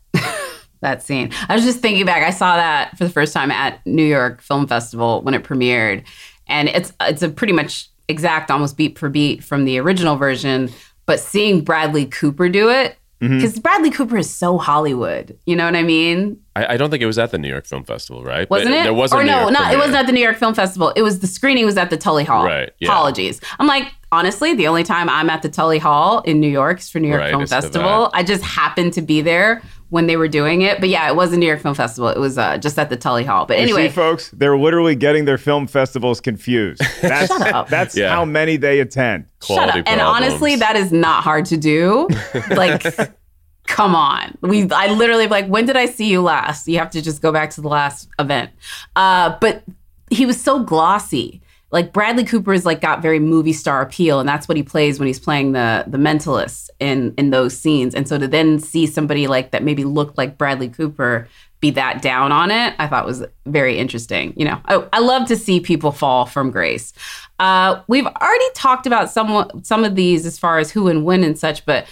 [0.81, 1.31] that scene.
[1.49, 2.23] I was just thinking back.
[2.23, 6.03] I saw that for the first time at New York Film Festival when it premiered,
[6.47, 10.69] and it's it's a pretty much exact, almost beat for beat from the original version.
[11.05, 13.37] But seeing Bradley Cooper do it, mm-hmm.
[13.37, 15.37] because Bradley Cooper is so Hollywood.
[15.45, 16.39] You know what I mean?
[16.57, 18.49] I, I don't think it was at the New York Film Festival, right?
[18.49, 18.83] Wasn't But it?
[18.83, 20.53] There was a or New no, York not it wasn't at the New York Film
[20.53, 20.91] Festival.
[20.95, 22.45] It was the screening was at the Tully Hall.
[22.45, 22.89] Right, yeah.
[22.89, 23.39] Apologies.
[23.59, 26.89] I'm like, honestly, the only time I'm at the Tully Hall in New York is
[26.89, 28.09] for New York Right, Film Festival.
[28.13, 30.79] I just happened to be there when they were doing it.
[30.81, 32.09] But yeah, it was a New York Film Festival.
[32.09, 33.45] It was uh, just at the Tully Hall.
[33.45, 36.81] But You anyway, see, folks, they're literally getting their film festivals confused.
[37.01, 37.69] That's Shut up.
[37.69, 38.09] that's Yeah.
[38.09, 39.25] how many they attend.
[39.43, 39.87] Shut Quality up.
[39.89, 42.07] And honestly, that is not hard to do.
[42.49, 42.83] like,
[43.67, 44.35] come on.
[44.41, 46.67] We I literally like, when did I see you last?
[46.67, 48.49] You have to just go back to the last event.
[48.95, 49.63] Uh, but
[50.09, 51.41] he was so glossy.
[51.69, 54.99] Like Bradley Cooper is like got very movie star appeal, and that's what he plays
[54.99, 57.93] when he's playing the the mentalist in in those scenes.
[57.93, 61.27] And so to then see somebody like that maybe looked like Bradley Cooper
[61.59, 64.33] be that down on it, I thought was very interesting.
[64.37, 66.93] You know, I, I love to see people fall from grace.
[67.39, 71.23] Uh, we've already talked about some some of these as far as who and when
[71.23, 71.85] and such, but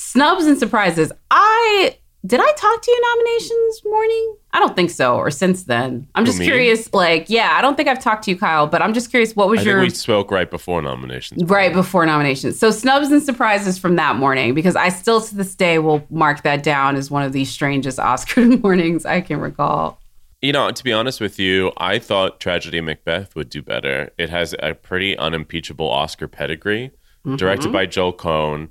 [0.00, 1.12] snubs and surprises.
[1.30, 4.36] I did I talk to you nominations morning?
[4.52, 6.06] I don't think so, or since then.
[6.14, 6.44] I'm just me?
[6.44, 6.92] curious.
[6.92, 9.34] Like, yeah, I don't think I've talked to you, Kyle, but I'm just curious.
[9.34, 11.42] What was I your we spoke right before nominations.
[11.44, 12.58] right before nominations?
[12.58, 16.42] So snubs and surprises from that morning, because I still to this day will mark
[16.42, 19.98] that down as one of the strangest Oscar mornings I can recall.
[20.42, 24.10] You know, to be honest with you, I thought Tragedy Macbeth would do better.
[24.18, 26.90] It has a pretty unimpeachable Oscar pedigree,
[27.26, 27.36] Mm-hmm.
[27.36, 28.70] directed by Joel Coen.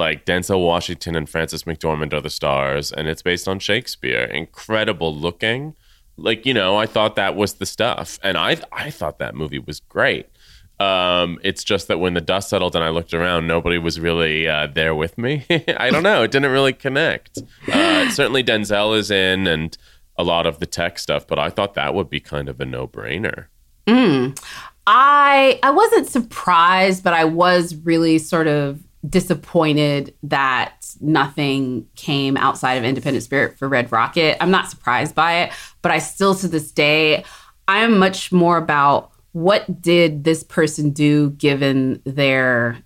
[0.00, 4.22] Like Denzel Washington and Frances McDormand are the stars, and it's based on Shakespeare.
[4.22, 5.76] Incredible looking.
[6.16, 8.18] Like, you know, I thought that was the stuff.
[8.22, 10.26] And I I thought that movie was great.
[10.78, 14.48] Um, it's just that when the dust settled and I looked around, nobody was really
[14.48, 15.44] uh, there with me.
[15.76, 16.22] I don't know.
[16.22, 17.38] It didn't really connect.
[17.70, 19.76] Uh, certainly Denzel is in and
[20.16, 22.64] a lot of the tech stuff, but I thought that would be kind of a
[22.64, 23.48] no brainer.
[24.86, 32.74] I I wasn't surprised, but I was really sort of disappointed that nothing came outside
[32.74, 34.36] of Independent Spirit for Red Rocket.
[34.42, 37.24] I'm not surprised by it, but I still to this day
[37.66, 42.82] I am much more about what did this person do given their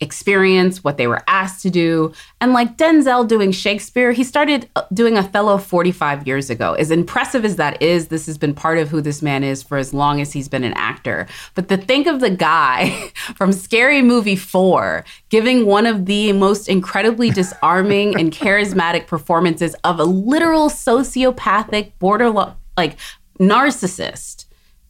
[0.00, 2.12] experience, what they were asked to do.
[2.40, 6.74] And like Denzel doing Shakespeare, he started uh, doing Othello 45 years ago.
[6.74, 9.76] As impressive as that is, this has been part of who this man is for
[9.76, 11.26] as long as he's been an actor.
[11.54, 12.90] But to think of the guy
[13.36, 19.98] from Scary Movie 4 giving one of the most incredibly disarming and charismatic performances of
[19.98, 22.96] a literal sociopathic border like
[23.38, 24.44] narcissist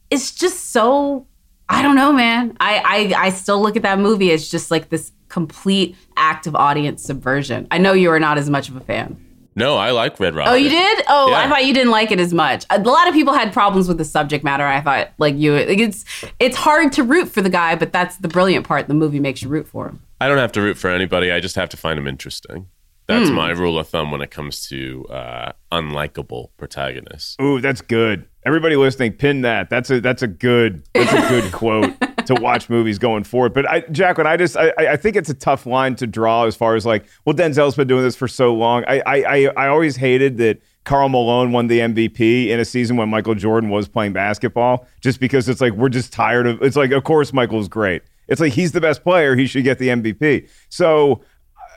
[0.09, 1.27] it's just so
[1.69, 2.57] I don't know, man.
[2.59, 6.55] I, I I still look at that movie as just like this complete act of
[6.55, 7.67] audience subversion.
[7.71, 9.23] I know you are not as much of a fan.
[9.55, 10.51] No, I like Red Rocket.
[10.51, 11.03] Oh, you did?
[11.09, 12.65] Oh, I thought you didn't like it as much.
[12.69, 14.65] A lot of people had problems with the subject matter.
[14.65, 16.05] I thought like you, it's
[16.39, 18.87] it's hard to root for the guy, but that's the brilliant part.
[18.87, 20.01] The movie makes you root for him.
[20.21, 21.31] I don't have to root for anybody.
[21.31, 22.67] I just have to find them interesting.
[23.07, 27.35] That's my rule of thumb when it comes to uh, unlikable protagonists.
[27.41, 28.27] Ooh, that's good.
[28.45, 29.69] Everybody listening, pin that.
[29.69, 31.93] That's a that's a good that's a good quote
[32.25, 33.53] to watch movies going forward.
[33.53, 36.55] But I, Jacqueline, I just I, I think it's a tough line to draw as
[36.55, 38.85] far as like, well, Denzel's been doing this for so long.
[38.87, 42.97] I I I, I always hated that Karl Malone won the MVP in a season
[42.97, 46.61] when Michael Jordan was playing basketball, just because it's like we're just tired of.
[46.63, 48.03] It's like, of course, Michael's great.
[48.27, 49.35] It's like he's the best player.
[49.35, 50.49] He should get the MVP.
[50.69, 51.21] So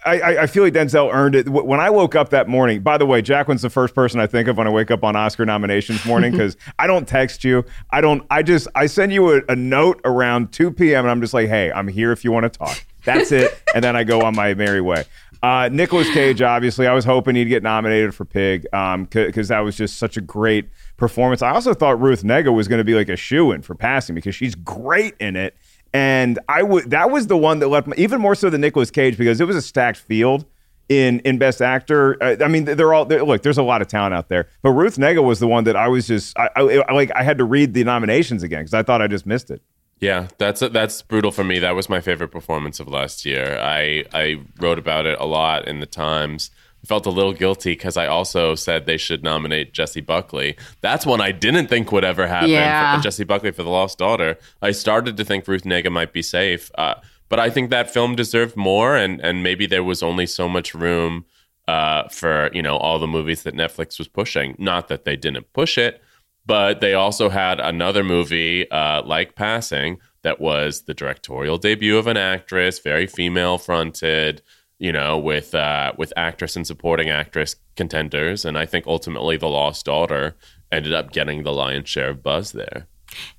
[0.05, 1.49] I, I- feel like Denzel earned it.
[1.49, 4.49] When I woke up that morning, by the way, Jacqueline's the first person I think
[4.49, 7.65] of when I wake up on Oscar nominations morning because I don't text you.
[7.91, 11.05] I don't, I just, I send you a, a note around 2 p.m.
[11.05, 12.85] and I'm just like, hey, I'm here if you want to talk.
[13.05, 13.63] That's it.
[13.75, 15.05] and then I go on my merry way.
[15.43, 19.77] Uh, Nicolas Cage, obviously, I was hoping he'd get nominated for Pig because that was
[19.77, 21.43] just such a great performance.
[21.43, 24.15] I also thought Ruth Negga was going to be like a shoe in for passing
[24.15, 25.57] because she's great in it.
[25.95, 28.91] And I would that was the one that left me even more so than Nicolas
[28.91, 30.47] Cage because it was a stacked field
[30.89, 32.23] in in Best Actor.
[32.23, 33.43] Uh, I mean, they're all they're, look.
[33.43, 35.89] There's a lot of talent out there, but Ruth Negga was the one that I
[35.89, 37.11] was just I, I, I like.
[37.15, 39.63] I had to read the nominations again because I thought I just missed it.
[40.01, 41.59] Yeah, that's that's brutal for me.
[41.59, 43.59] That was my favorite performance of last year.
[43.61, 46.51] I I wrote about it a lot in the Times.
[46.87, 50.57] Felt a little guilty because I also said they should nominate Jessie Buckley.
[50.81, 52.51] That's one I didn't think would ever happen.
[52.51, 52.97] Yeah.
[52.97, 54.37] For Jessie Buckley for The Lost Daughter.
[54.61, 56.95] I started to think Ruth Negga might be safe, uh,
[57.29, 60.75] but I think that film deserved more, and and maybe there was only so much
[60.75, 61.25] room
[61.69, 64.57] uh, for you know all the movies that Netflix was pushing.
[64.59, 66.03] Not that they didn't push it,
[66.45, 72.07] but they also had another movie uh, like Passing that was the directorial debut of
[72.07, 74.43] an actress, very female fronted,
[74.83, 79.47] you know, with uh, with actress and supporting actress contenders, and I think ultimately The
[79.49, 80.37] Lost Daughter
[80.73, 82.89] ended up getting the lion's share of buzz there.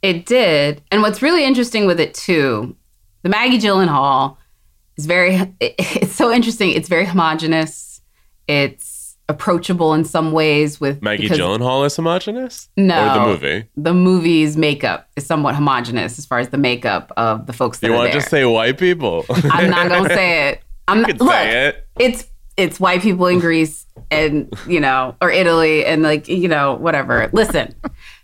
[0.01, 0.81] It did.
[0.89, 2.77] And what's really interesting with it too,
[3.23, 4.37] the Maggie Gyllenhaal
[4.97, 6.69] is very it- it's so interesting.
[6.71, 8.01] It's very homogenous.
[8.47, 13.01] It's approachable in some ways with Maggie because Gyllenhaal is homogenous, No.
[13.09, 13.67] or the movie.
[13.75, 17.87] The movie's makeup is somewhat homogenous as far as the makeup of the folks that
[17.87, 17.89] are.
[17.91, 19.25] You want to just say white people?
[19.29, 20.62] I'm not gonna say it.
[20.87, 21.87] I'm you not, look, say it.
[21.99, 26.73] it's it's white people in Greece and you know or Italy and like you know
[26.75, 27.29] whatever.
[27.33, 27.73] Listen,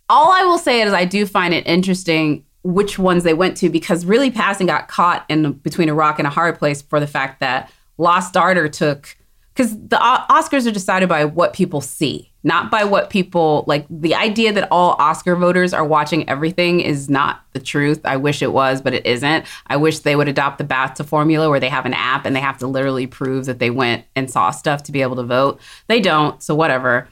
[0.10, 3.70] all I will say is I do find it interesting which ones they went to
[3.70, 7.08] because really passing got caught in between a rock and a hard place for the
[7.08, 9.16] fact that Lost Daughter took
[9.54, 13.86] because the O- Oscars are decided by what people see, not by what people like.
[13.90, 18.00] The idea that all Oscar voters are watching everything is not the truth.
[18.06, 19.46] I wish it was, but it isn't.
[19.68, 22.40] I wish they would adopt the BAFTA formula where they have an app and they
[22.40, 25.60] have to literally prove that they went and saw stuff to be able to vote.
[25.88, 27.08] They don't, so whatever.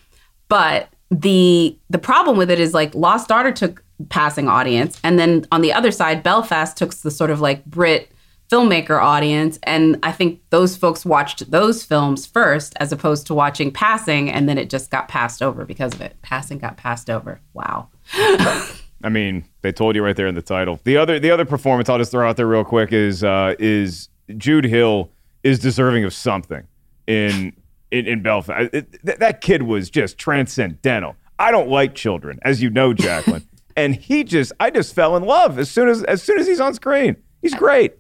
[0.47, 5.45] But the the problem with it is like Lost Daughter took passing audience, and then
[5.51, 8.11] on the other side, Belfast took the sort of like Brit
[8.49, 13.71] filmmaker audience, and I think those folks watched those films first as opposed to watching
[13.71, 16.15] Passing, and then it just got passed over because of it.
[16.21, 17.39] Passing got passed over.
[17.53, 17.89] Wow.
[19.03, 20.79] I mean, they told you right there in the title.
[20.83, 24.09] The other the other performance I'll just throw out there real quick is uh, is
[24.37, 25.11] Jude Hill
[25.43, 26.65] is deserving of something
[27.05, 27.53] in
[27.91, 28.73] in, in Belfast.
[28.73, 31.15] It- th- that kid was just transcendental.
[31.39, 33.47] I don't like children, as you know, Jacqueline.
[33.77, 36.59] and he just, I just fell in love as soon as as soon as he's
[36.59, 37.15] on screen.
[37.41, 37.93] He's great.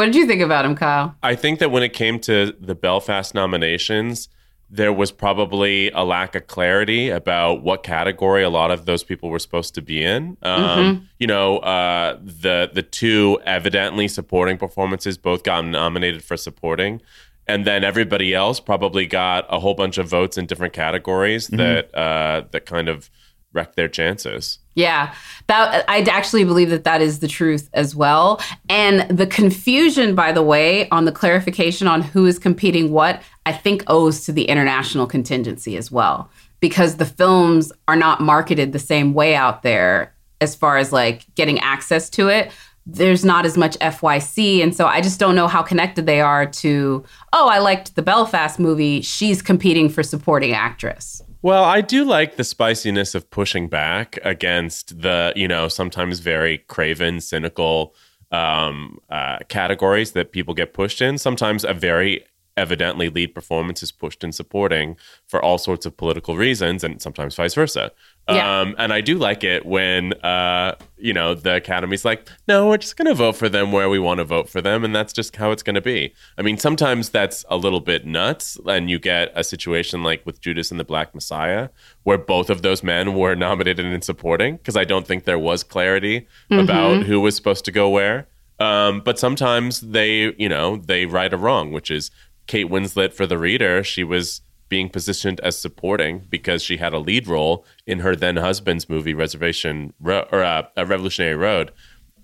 [0.00, 1.14] What did you think about him, Kyle?
[1.22, 4.30] I think that when it came to the Belfast nominations,
[4.70, 9.28] there was probably a lack of clarity about what category a lot of those people
[9.28, 10.38] were supposed to be in.
[10.40, 11.04] Um, Mm-hmm.
[11.18, 17.02] You know, uh, the the two evidently supporting performances both got nominated for supporting,
[17.46, 21.56] and then everybody else probably got a whole bunch of votes in different categories Mm-hmm.
[21.58, 23.10] that uh, that kind of
[23.52, 24.58] wrecked their chances.
[24.74, 25.14] Yeah,
[25.48, 28.40] that I actually believe that that is the truth as well.
[28.68, 33.52] And the confusion, by the way, on the clarification on who is competing what, I
[33.52, 36.30] think owes to the international contingency as well,
[36.60, 41.26] because the films are not marketed the same way out there as far as like
[41.34, 42.52] getting access to it.
[42.86, 44.62] There's not as much FYC.
[44.62, 48.02] And so I just don't know how connected they are to, oh, I liked the
[48.02, 49.02] Belfast movie.
[49.02, 51.22] She's competing for supporting actress.
[51.42, 56.58] Well, I do like the spiciness of pushing back against the, you know, sometimes very
[56.58, 57.94] craven, cynical
[58.30, 61.16] um, uh, categories that people get pushed in.
[61.16, 62.26] Sometimes a very
[62.58, 67.34] evidently lead performance is pushed in supporting for all sorts of political reasons, and sometimes
[67.36, 67.90] vice versa.
[68.34, 68.60] Yeah.
[68.60, 72.76] Um, and I do like it when, uh, you know, the Academy's like, no, we're
[72.76, 75.12] just going to vote for them where we want to vote for them, and that's
[75.12, 76.12] just how it's going to be.
[76.38, 80.40] I mean, sometimes that's a little bit nuts, and you get a situation like with
[80.40, 81.70] Judas and the Black Messiah,
[82.02, 85.62] where both of those men were nominated in supporting, because I don't think there was
[85.62, 88.28] clarity about who was supposed to go where.
[88.58, 92.10] Um, but sometimes they, you know, they right a wrong, which is
[92.46, 93.82] Kate Winslet for the reader.
[93.82, 98.36] She was being positioned as supporting because she had a lead role in her then
[98.36, 101.72] husband's movie Reservation Ro- or uh, Revolutionary Road,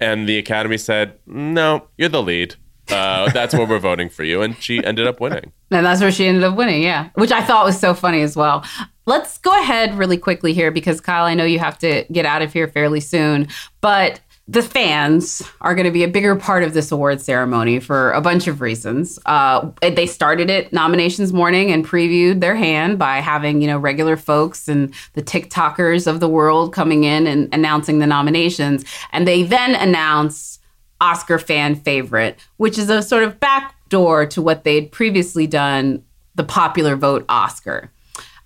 [0.01, 2.55] and the Academy said, "No, you're the lead.
[2.89, 5.53] Uh, that's where we're voting for you," and she ended up winning.
[5.71, 7.11] And that's where she ended up winning, yeah.
[7.17, 8.65] Which I thought was so funny as well.
[9.05, 12.43] Let's go ahead really quickly here because Kyle, I know you have to get out
[12.43, 13.49] of here fairly soon,
[13.81, 18.13] but the fans are going to be a bigger part of this award ceremony for
[18.13, 19.19] a bunch of reasons.
[19.27, 24.17] Uh, they started it nominations morning and previewed their hand by having you know regular
[24.17, 29.43] folks and the TikTokers of the world coming in and announcing the nominations, and they
[29.43, 30.63] then announced
[31.01, 36.03] Oscar fan favorite, which is a sort of backdoor to what they'd previously done,
[36.37, 37.91] the popular vote Oscar.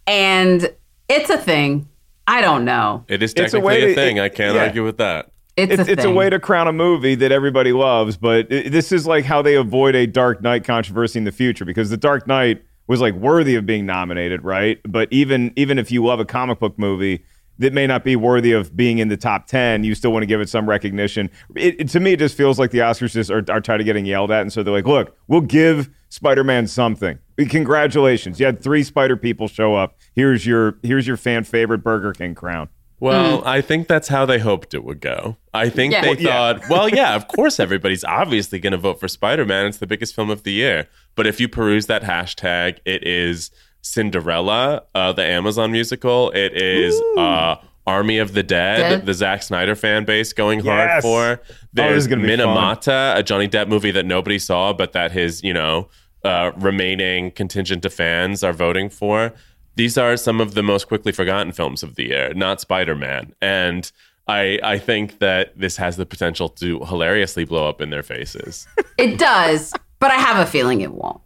[0.06, 0.72] And
[1.08, 1.88] it's a thing.
[2.26, 3.04] I don't know.
[3.08, 4.16] It is It's a technically way a, to- thing.
[4.16, 4.64] it- I can't yeah.
[4.64, 5.29] argue with that.
[5.62, 8.68] It's, It's, a it's a way to crown a movie that everybody loves, but i
[8.68, 11.96] this is like how they avoid a Dark Knight controversy in the future because the
[11.96, 14.78] Dark Knight was like worthy of being nominated, right?
[14.88, 17.24] But even even if you love a comic book movie
[17.58, 20.26] that may not be worthy of being in the top 10, you still want to
[20.26, 21.28] give it some recognition.
[21.54, 23.84] It, it- to me, it just feels like the Oscars just are, are tired of
[23.84, 24.40] getting yelled at.
[24.40, 27.18] And so they're like, look, we'll give Spider Man something.
[27.60, 28.40] Congratulations.
[28.40, 29.96] You had three Spider people show up.
[30.14, 32.68] Here's your here's your fan favorite Burger King crown.
[33.00, 35.36] Well, I think that's how they hoped it would go.
[35.54, 36.02] I think Yeah.
[36.02, 36.52] they Well, yeah.
[36.58, 39.66] thought, well, yeah, of course everybody's obviously going to vote for Spider Man.
[39.66, 40.86] It's the biggest film of the year.
[41.16, 43.50] But if you peruse that hashtag, it is
[43.82, 46.30] Cinderella, uh, the Amazon musical.
[46.30, 49.06] It is uh, Army of the Dead, Dead.
[49.06, 51.40] the Zack Snyder fan base going hard for.
[51.72, 52.38] There's is gonna fun.
[52.38, 55.88] Minamata, a Johnny Depp movie that nobody saw, but that his, you know,
[56.24, 59.32] uh, remaining contingent of fans are voting for.
[59.76, 63.34] These are some of the most quickly forgotten films of the year, not Spider Man.
[63.40, 63.90] And
[64.28, 68.66] I, I think that this has the potential to hilariously blow up in their faces.
[68.98, 71.22] It does, but I have a feeling it won't.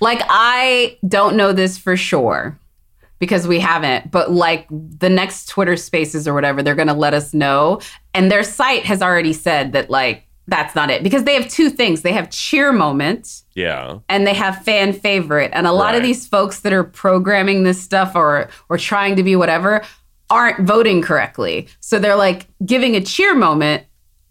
[0.00, 2.58] Like, I don't know this for sure
[3.20, 7.14] because we haven't, but like the next Twitter spaces or whatever, they're going to let
[7.14, 7.80] us know.
[8.12, 11.02] And their site has already said that, like, that's not it.
[11.02, 12.02] Because they have two things.
[12.02, 13.98] They have cheer moments Yeah.
[14.08, 15.50] and they have fan favorite.
[15.52, 19.22] And a lot of these folks that are programming this stuff or or trying to
[19.22, 19.82] be whatever
[20.30, 21.68] aren't voting correctly.
[21.80, 23.84] So they're like giving a cheer moment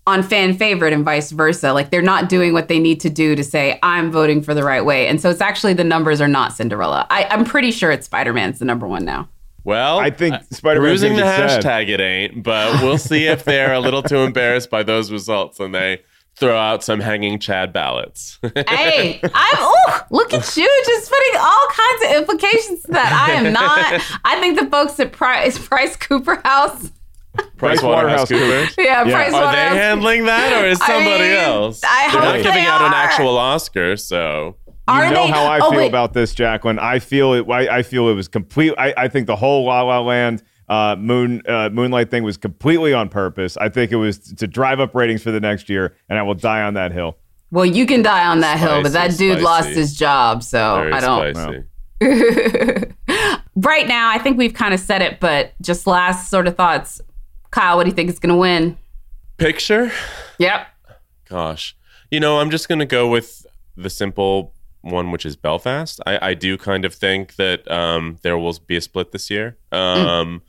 [0.08, 1.74] on fan favorite and vice versa.
[1.74, 4.64] Like they're not doing what they need to do to say i'm voting for the
[4.64, 5.08] right way.
[5.08, 7.08] And so it's actually the numbers are not cinderella.
[7.10, 9.28] I, i'm pretty sure it's spider-man's the number one now
[9.66, 11.64] Well, I think uh, Spider-Man's perusing the gonna sad.
[11.64, 12.44] hashtag, it ain't.
[12.44, 16.02] But we'll see if they're a little too embarrassed by those results and they
[16.38, 18.38] throw out some hanging Chad ballots.
[18.68, 23.28] hey, I'm oh, look at you just putting all kinds of implications to that.
[23.28, 24.02] I am not.
[24.24, 26.92] I think the folks at Price Price Cooper House,
[27.58, 28.76] Price Waterhouse Coopers.
[28.78, 29.12] yeah, Yeah.
[29.14, 31.82] Price Are they handling that, or is I somebody mean, else?
[31.84, 34.58] I They're hope not giving they out an actual Oscar, so
[34.88, 35.88] You Are know they- how I oh, feel wait.
[35.88, 36.78] about this, Jacqueline.
[36.78, 37.50] I feel it.
[37.50, 38.74] I, I feel it was complete.
[38.78, 42.94] I, I think the whole La La Land uh, Moon uh, Moonlight thing was completely
[42.94, 43.58] on purpose.
[43.58, 46.36] I think it was to drive up ratings for the next year, and I will
[46.36, 47.18] die on that hill.
[47.52, 50.76] Well, you can die on that hill, but that Spicy, dude lost his job, so
[50.76, 51.36] very I don't.
[51.36, 51.64] spicy.
[53.56, 57.02] right now, I think we've kind of said it, but just last sort of thoughts.
[57.52, 58.78] Kyle, what do you think is going to win?
[59.38, 59.92] Picture?
[60.40, 60.68] Yep.
[61.30, 61.76] Gosh.
[62.12, 63.46] You know, I'm just going to go with
[63.78, 64.54] the simple
[64.86, 66.00] one, which is Belfast.
[66.06, 69.58] I, I do kind of think that um, there will be a split this year.
[69.72, 70.42] Um,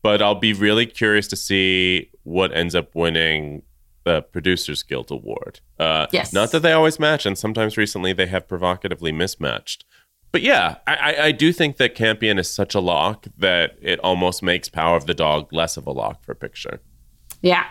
[0.00, 3.62] But I'll be really curious to see what ends up winning
[4.04, 5.60] the Producers Guild Award.
[5.78, 6.32] Uh, Yes.
[6.32, 9.84] Not that they always match, and sometimes recently they have provocatively mismatched.
[10.30, 13.98] But yeah, I, I, I do think that Campion is such a lock that it
[14.00, 16.80] almost makes Power of the Dog less of a lock for picture.
[17.42, 17.64] Yeah.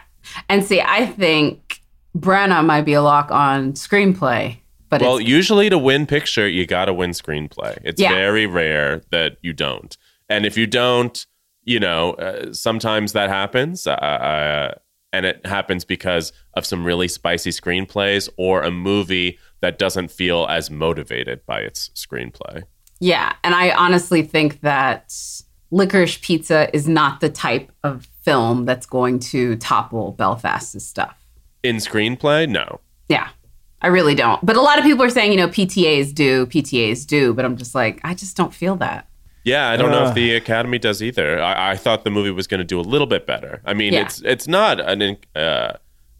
[0.50, 1.82] And see, I think
[2.16, 4.58] Branagh might be a lock on screenplay,
[4.90, 7.78] but well, usually to win picture, you got to win screenplay.
[7.84, 8.14] It's Yeah.
[8.14, 9.96] very rare that you don't.
[10.30, 11.26] And if you don't,
[11.64, 13.86] you know, uh, sometimes that happens.
[13.88, 14.74] Uh, uh,
[15.14, 20.46] and it happens because of some really spicy screenplays or a movie that doesn't feel
[20.50, 22.64] as motivated by its screenplay.
[23.00, 23.34] yeah.
[23.44, 25.14] And I honestly think that
[25.72, 31.18] Licorice Pizza is not the type of film that's going to topple Belfast's stuff.
[31.64, 32.80] In screenplay, no.
[33.10, 33.30] Yeah.
[33.82, 34.44] I really don't.
[34.46, 37.58] But a lot of people are saying, you know, PTAs do, PTAs do, but I'm
[37.58, 39.08] just like, I just don't feel that.
[39.44, 41.42] Yeah, I don't know if the Academy does either.
[41.42, 43.62] I, I thought the movie was going to do a little bit better.
[43.66, 44.02] I mean, Yeah.
[44.02, 45.74] it's it's not an uh,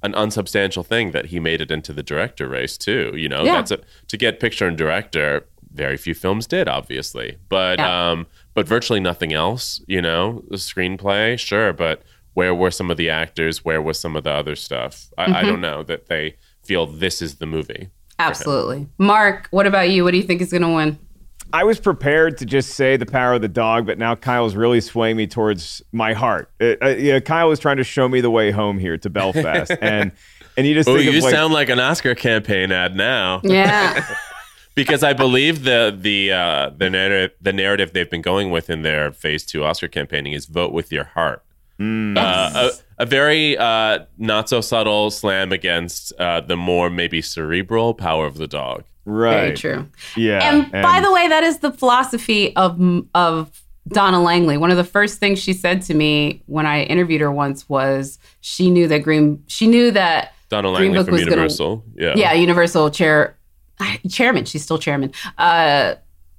[0.04, 3.12] an unsubstantial thing that he made it into the director race too.
[3.18, 3.56] You know, Yeah.
[3.56, 5.46] that's a, to get picture and director.
[5.74, 8.12] Very few films did, obviously, but Yeah.
[8.12, 9.82] um, but virtually nothing else.
[9.88, 12.04] You know, the screenplay, sure, but
[12.34, 13.66] where were some of the actors?
[13.66, 15.08] Where was some of the other stuff?
[15.18, 15.36] I, Mm-hmm.
[15.36, 16.36] I don't know that they
[16.68, 17.90] feel this is the movie.
[18.20, 18.88] Absolutely.
[18.98, 20.04] Mark, what about you?
[20.04, 21.00] What do you think is going to win?
[21.54, 24.82] I was prepared to just say the power of the dog, but now Kyle's really
[24.82, 26.52] swaying me towards my heart.
[26.60, 29.72] Uh, uh, yeah, Kyle was trying to show me the way home here to Belfast,
[29.82, 30.12] and
[30.58, 33.40] and you just Oh, think you of like, sound like an Oscar campaign ad now.
[33.44, 34.06] Yeah.
[34.76, 38.82] because I believe the the uh, the narrative the narrative they've been going with in
[38.82, 41.44] their phase two Oscar campaigning is vote with your heart.
[41.80, 42.18] Mm.
[42.18, 47.94] Uh, a, a very uh, not so subtle slam against uh, the more maybe cerebral
[47.94, 48.84] power of the dog.
[49.06, 49.34] right?
[49.34, 49.88] Very true.
[50.16, 52.80] Yeah, and, by the way, that is the philosophy of
[53.14, 54.58] of Donna Langley.
[54.58, 58.20] One of the first things she said to me when I interviewed her once was
[58.42, 61.84] she knew that Green she knew that Donna Green Langley Book from was gonna- Universal.
[61.96, 62.14] yeah.
[62.16, 63.38] yeah Universal chair
[64.10, 65.12] chairman she's still chairman.
[65.38, 65.96] Uh,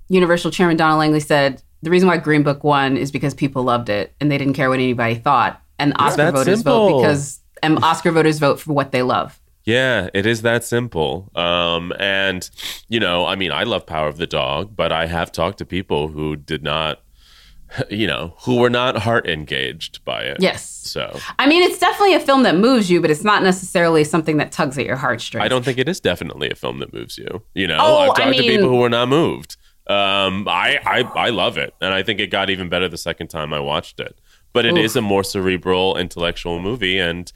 [0.09, 3.89] Universal chairman Donna Langley said the reason why Green Book won is because people loved
[3.89, 5.63] it and they didn't care what anybody thought.
[5.79, 6.89] And Oscar voters simple.
[6.91, 9.41] vote because and Oscar voters vote for what they love.
[9.65, 11.31] Yeah, it is that simple.
[11.35, 12.49] Um, and
[12.89, 15.67] you know, I mean, I love Power of the Dog, but I have talked to
[15.67, 17.03] people who did not,
[17.91, 20.39] you know, who were not heart engaged by it.
[20.41, 20.65] Yes.
[20.65, 24.39] So I mean, it's definitely a film that moves you, but it's not necessarily something
[24.39, 25.45] that tugs at your heartstrings.
[25.45, 27.43] I don't think it is definitely a film that moves you.
[27.55, 29.57] You know, Oh, I've I talked to people who were not moved.
[29.87, 33.29] Um, I, I I love it, and I think it got even better the second
[33.29, 34.19] time I watched it.
[34.53, 35.01] But it is Oof.
[35.01, 37.31] a more cerebral, intellectual movie, and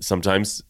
[0.00, 0.62] sometimes,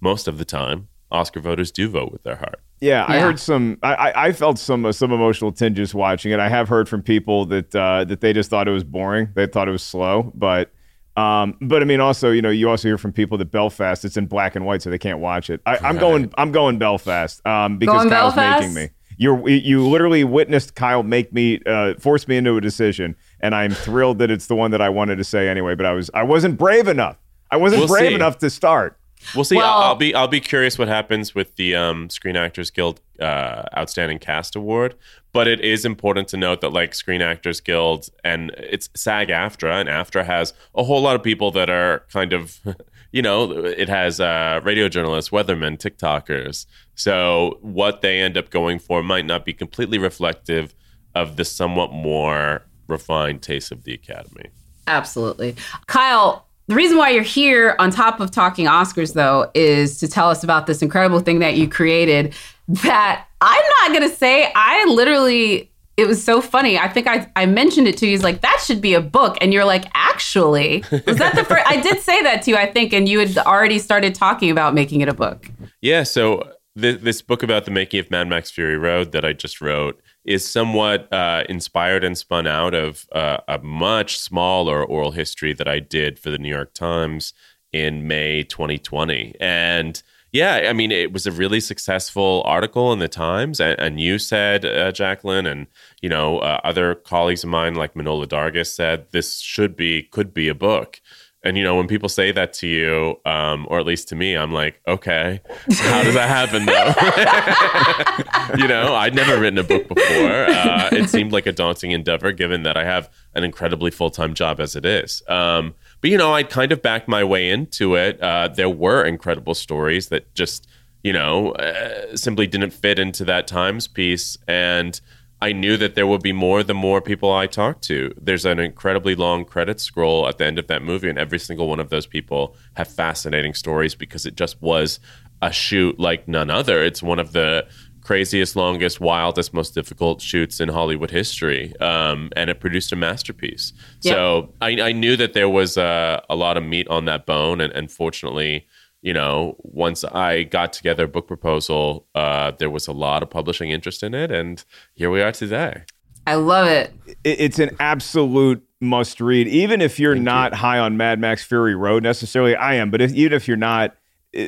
[0.00, 2.60] most of the time, Oscar voters do vote with their heart.
[2.80, 3.78] Yeah, I heard some.
[3.82, 6.40] I, I I felt some uh, some emotional tinges watching it.
[6.40, 9.28] I have heard from people that uh, that they just thought it was boring.
[9.34, 10.70] They thought it was slow, but
[11.16, 14.16] um, but I mean, also you know, you also hear from people that Belfast it's
[14.16, 15.60] in black and white, so they can't watch it.
[15.64, 16.32] I, I'm going.
[16.36, 18.60] I'm going Belfast um, because Going Kyle's Belfast?
[18.60, 18.90] making me.
[19.16, 23.14] You're you literally witnessed Kyle make me uh, force me into a decision,
[23.44, 25.74] and I'm thrilled that it's the one that I wanted to say anyway.
[25.74, 27.18] But I was I wasn't brave enough.
[27.50, 28.14] I wasn't We'll brave see.
[28.14, 28.98] enough to start.
[29.34, 29.56] We'll see.
[29.56, 33.00] Well- I'll, I'll be I'll be curious what happens with the um, Screen Actors Guild
[33.20, 34.94] uh, Outstanding Cast Award.
[35.32, 39.88] But it is important to note that like Screen Actors Guild and it's SAG-AFTRA, and
[39.88, 42.60] AFTRA has a whole lot of people that are kind of,
[43.12, 46.66] you know, it has uh, radio journalists, weathermen, TikTokers.
[46.94, 50.72] So what they end up going for might not be completely reflective
[51.16, 54.50] of the somewhat more refined taste of the Academy.
[54.86, 55.56] Absolutely.
[55.86, 60.30] Kyle, the reason why you're here on top of talking Oscars, though, is to tell
[60.30, 62.34] us about this incredible thing that you created
[62.68, 64.50] that I'm not going to say.
[64.54, 66.78] I literally, it was so funny.
[66.78, 68.12] I think I, I mentioned it to you.
[68.12, 69.36] He's like, that should be a book.
[69.42, 71.66] And you're like, actually, was that the first?
[71.66, 72.94] I did say that to you, I think.
[72.94, 75.50] And you had already started talking about making it a book.
[75.82, 79.34] Yeah, so th- this book about the making of Mad Max Fury Road that I
[79.34, 85.10] just wrote is somewhat uh, inspired and spun out of uh, a much smaller oral
[85.10, 87.34] history that I did for the New York Times
[87.72, 89.34] in May 2020.
[89.40, 90.02] And
[90.32, 94.18] yeah, I mean, it was a really successful article in the Times, and, and you
[94.18, 95.68] said, uh, Jacqueline, and
[96.02, 100.34] you know, uh, other colleagues of mine like Manohla Dargis said this should be, could
[100.34, 101.00] be a book.
[101.44, 104.34] And you know, when people say that to you, um, or at least to me,
[104.34, 105.42] I'm like, okay,
[105.72, 108.56] how does that happen though?
[108.62, 110.46] you know, I'd never written a book before.
[110.46, 114.32] Uh, it seemed like a daunting endeavor, given that I have an incredibly full time
[114.32, 115.22] job as it is.
[115.28, 118.18] Um, but you know, I'd kind of backed my way into it.
[118.22, 120.66] Uh, there were incredible stories that just,
[121.02, 124.98] you know, uh, simply didn't fit into that Times piece, and
[125.44, 128.14] I knew that there would be more the more people I talked to.
[128.18, 131.68] There's an incredibly long credit scroll at the end of that movie, and every single
[131.68, 135.00] one of those people have fascinating stories because it just was
[135.42, 136.82] a shoot like none other.
[136.82, 137.66] It's one of the
[138.00, 143.74] craziest, longest, wildest, most difficult shoots in Hollywood history, um, and it produced a masterpiece.
[144.00, 147.60] So I, I knew that there was uh, a lot of meat on that bone,
[147.60, 148.66] and, and fortunately
[149.04, 153.28] you know, once I got together a book proposal, uh, there was a lot of
[153.28, 155.82] publishing interest in it, and here we are today.
[156.26, 156.90] I love it.
[157.22, 161.74] It- It's an absolute must read, even if you're not high on Mad Max Fury
[161.74, 162.56] Road necessarily.
[162.56, 163.94] I am, but if, even if you're not,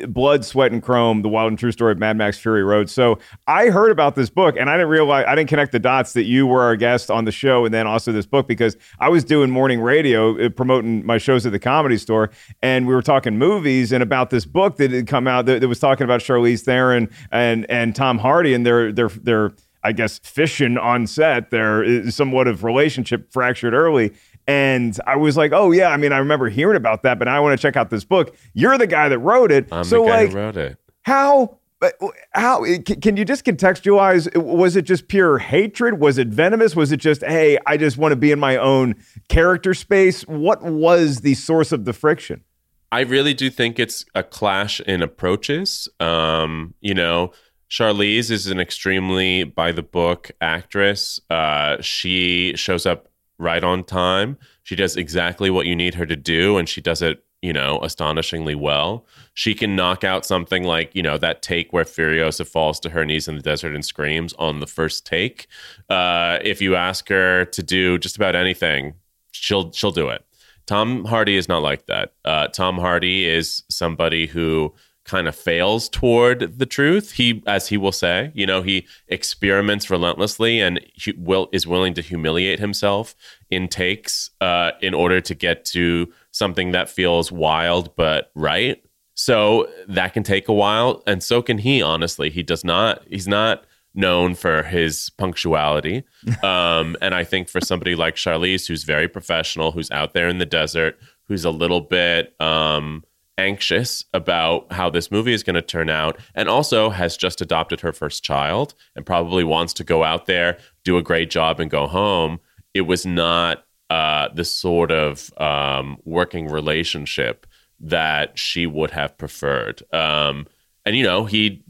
[0.07, 2.89] Blood, Sweat, and Chrome: The Wild and True Story of Mad Max Fury Road.
[2.89, 6.13] So I heard about this book, and I didn't realize I didn't connect the dots
[6.13, 9.09] that you were our guest on the show, and then also this book because I
[9.09, 12.29] was doing morning radio uh, promoting my shows at the Comedy Store,
[12.61, 15.67] and we were talking movies and about this book that had come out that, that
[15.67, 20.19] was talking about Charlize Theron and and Tom Hardy and their their their I guess
[20.19, 21.49] fishing on set.
[21.49, 24.13] There is somewhat of relationship fractured early.
[24.47, 27.35] And I was like, oh yeah, I mean, I remember hearing about that, but now
[27.35, 28.35] I want to check out this book.
[28.53, 29.67] You're the guy that wrote it.
[29.71, 30.77] I'm so the guy like who wrote it.
[31.01, 31.93] how but
[32.31, 36.91] how can can you just contextualize was it just pure hatred was it venomous was
[36.91, 38.95] it just hey i just want to be in my own
[39.29, 42.43] character space what was the source of the friction
[42.89, 45.89] I really do think it's a clash in approaches.
[45.99, 47.33] Um, you know,
[47.69, 51.19] Charlize is an extremely by the book actress.
[51.29, 53.09] Uh, she shows up
[53.39, 54.37] right on time.
[54.63, 57.79] She does exactly what you need her to do, and she does it, you know,
[57.81, 59.05] astonishingly well.
[59.33, 63.05] She can knock out something like, you know, that take where Furiosa falls to her
[63.05, 65.47] knees in the desert and screams on the first take.
[65.89, 68.95] Uh, if you ask her to do just about anything,
[69.31, 70.23] she'll she'll do it.
[70.65, 72.13] Tom Hardy is not like that.
[72.25, 74.73] Uh, Tom Hardy is somebody who
[75.07, 77.13] kind of fails toward the truth.
[77.13, 81.93] He, as he will say, you know, he experiments relentlessly and he will is willing
[81.95, 83.15] to humiliate himself
[83.49, 88.83] in takes uh, in order to get to something that feels wild but right.
[89.15, 91.81] So that can take a while, and so can he.
[91.81, 93.01] Honestly, he does not.
[93.09, 96.03] He's not known for his punctuality.
[96.43, 100.37] Um, and I think for somebody like Charlize, who's very professional, who's out there in
[100.37, 103.03] the desert, who's a little bit um,
[103.37, 107.81] anxious about how this movie is going to turn out, and also has just adopted
[107.81, 111.69] her first child and probably wants to go out there, do a great job, and
[111.69, 112.39] go home,
[112.73, 117.47] it was not uh, the sort of um, working relationship
[117.79, 119.83] that she would have preferred.
[119.93, 120.47] Um,
[120.85, 121.63] and you know, he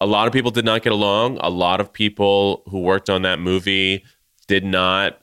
[0.00, 1.38] a lot of people did not get along.
[1.40, 4.04] A lot of people who worked on that movie
[4.46, 5.20] did not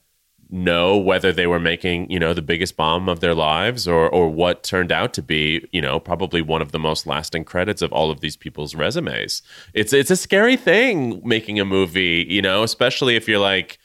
[0.55, 4.29] know whether they were making, you know, the biggest bomb of their lives or or
[4.29, 7.91] what turned out to be, you know, probably one of the most lasting credits of
[7.91, 9.41] all of these people's resumes.
[9.73, 13.77] It's it's a scary thing making a movie, you know, especially if you're like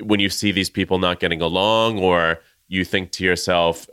[0.00, 3.88] when you see these people not getting along or you think to yourself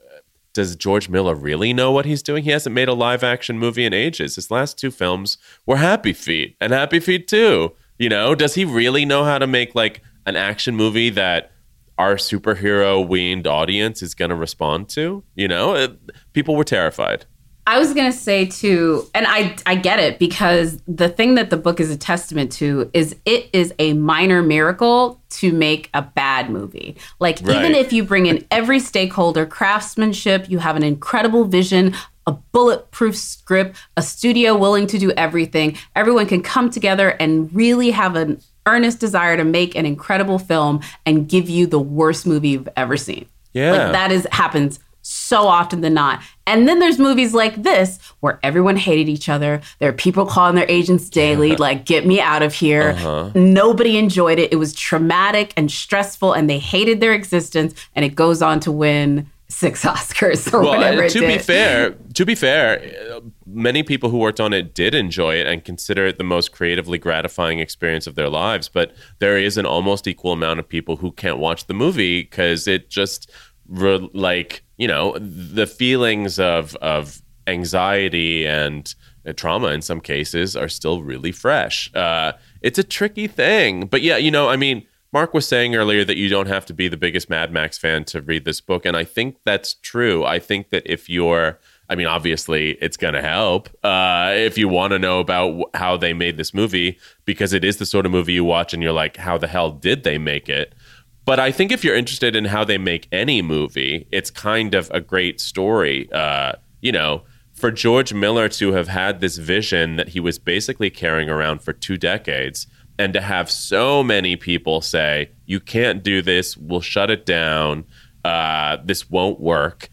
[0.53, 2.43] does George Miller really know what he's doing?
[2.43, 4.35] He hasn't made a live action movie in ages.
[4.35, 7.71] His last two films were Happy Feet and Happy Feet 2.
[7.99, 11.51] You know, does he really know how to make like an action movie that
[11.97, 15.23] our superhero weaned audience is going to respond to?
[15.35, 15.97] You know, it,
[16.33, 17.25] people were terrified.
[17.67, 21.57] I was gonna say too, and I I get it because the thing that the
[21.57, 26.49] book is a testament to is it is a minor miracle to make a bad
[26.49, 26.95] movie.
[27.19, 31.93] Like even if you bring in every stakeholder, craftsmanship, you have an incredible vision,
[32.25, 37.91] a bulletproof script, a studio willing to do everything, everyone can come together and really
[37.91, 42.49] have an earnest desire to make an incredible film and give you the worst movie
[42.49, 43.25] you've ever seen.
[43.53, 43.71] Yeah.
[43.71, 46.21] Like that is happens so often than not.
[46.45, 49.61] And then there's movies like this where everyone hated each other.
[49.79, 52.89] There are people calling their agents daily, like, get me out of here.
[52.89, 53.31] Uh-huh.
[53.33, 54.51] Nobody enjoyed it.
[54.51, 57.73] It was traumatic and stressful, and they hated their existence.
[57.95, 61.91] And it goes on to win six Oscars or well, whatever uh, to be fair,
[62.13, 66.17] to be fair, many people who worked on it did enjoy it and consider it
[66.17, 68.69] the most creatively gratifying experience of their lives.
[68.69, 72.67] But there is an almost equal amount of people who can't watch the movie because
[72.67, 73.31] it just
[73.67, 78.93] re- like you know the feelings of of anxiety and
[79.25, 81.93] uh, trauma in some cases are still really fresh.
[81.95, 86.03] Uh, it's a tricky thing, but yeah, you know, I mean Mark was saying earlier
[86.03, 88.85] that you don't have to be the biggest Mad Max fan to read this book.
[88.85, 90.25] And I think that's true.
[90.25, 94.67] I think that if you're, I mean, obviously it's going to help uh, if you
[94.67, 98.05] want to know about wh- how they made this movie, because it is the sort
[98.05, 100.75] of movie you watch and you're like, how the hell did they make it?
[101.23, 104.89] But I think if you're interested in how they make any movie, it's kind of
[104.91, 106.11] a great story.
[106.11, 110.89] Uh, you know, for George Miller to have had this vision that he was basically
[110.89, 112.67] carrying around for two decades
[112.99, 117.85] and to have so many people say, you can't do this, we'll shut it down,
[118.25, 119.89] uh, this won't work.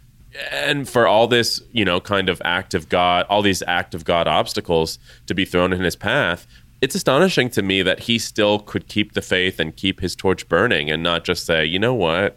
[0.51, 4.05] And for all this, you know, kind of act of God, all these act of
[4.05, 6.47] God obstacles to be thrown in his path,
[6.81, 10.49] it's astonishing to me that he still could keep the faith and keep his torch
[10.49, 12.37] burning and not just say, you know what?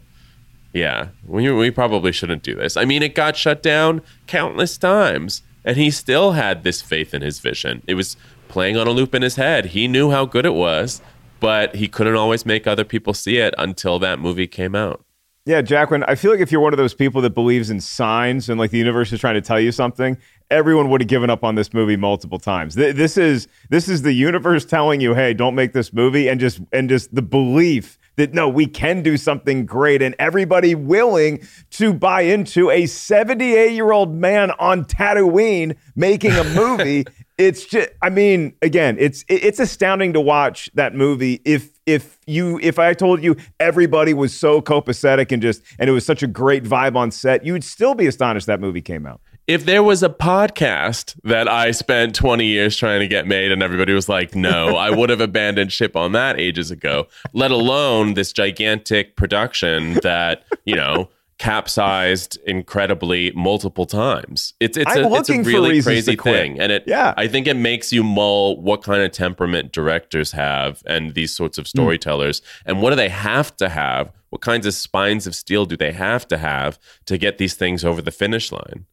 [0.74, 2.78] Yeah, we, we probably shouldn't do this.
[2.78, 7.22] I mean, it got shut down countless times, and he still had this faith in
[7.24, 7.82] his vision.
[7.88, 8.16] It was
[8.48, 9.68] playing on a loop in his head.
[9.68, 11.02] He knew how good it was,
[11.40, 15.04] but he couldn't always make other people see it until that movie came out.
[15.46, 18.50] Yeah, Jacqueline, I feel like if you're one of those people that believes in signs
[18.50, 20.18] and like the universe is trying to tell you something,
[20.52, 22.76] everyone would have given up on this movie multiple times.
[22.76, 26.38] Th- This is this is the universe telling you, "Hey, don't make this movie," and
[26.38, 31.40] just and just the belief that no, we can do something great, and everybody willing
[31.72, 37.06] to buy into a 78 year old man on Tatooine making a movie.
[37.38, 41.42] It's just, I mean, again, it's it's astounding to watch that movie.
[41.46, 45.94] If if you if I told you everybody was so copacetic and just and it
[45.94, 49.06] was such a great vibe on set, you would still be astonished that movie came
[49.06, 49.22] out.
[49.46, 53.64] If there was a podcast that I spent 20 years trying to get made and
[53.64, 58.16] everybody was like, no, I would have abandoned ship on that ages ago, let alone
[58.16, 64.54] this gigantic production that, you know, capsized incredibly multiple times.
[64.60, 66.60] It's it's a, it's a really crazy thing.
[66.60, 67.14] And it Yeah.
[67.18, 71.58] I think it makes you mull what kind of temperament directors have and these sorts
[71.58, 71.62] Hmm.
[71.62, 74.12] of storytellers and what do they have to have?
[74.30, 77.86] What kinds of spines of steel do they have to have to get these things
[77.86, 78.86] over the finish line?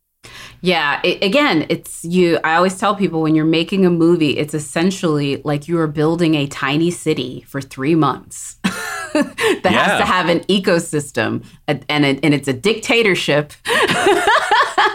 [0.62, 2.38] Yeah, it, again, it's you.
[2.42, 6.34] I always tell people when you're making a movie, it's essentially like you are building
[6.34, 8.57] a tiny city for three months
[9.62, 13.52] that has to have an ecosystem, and and, and it's a dictatorship.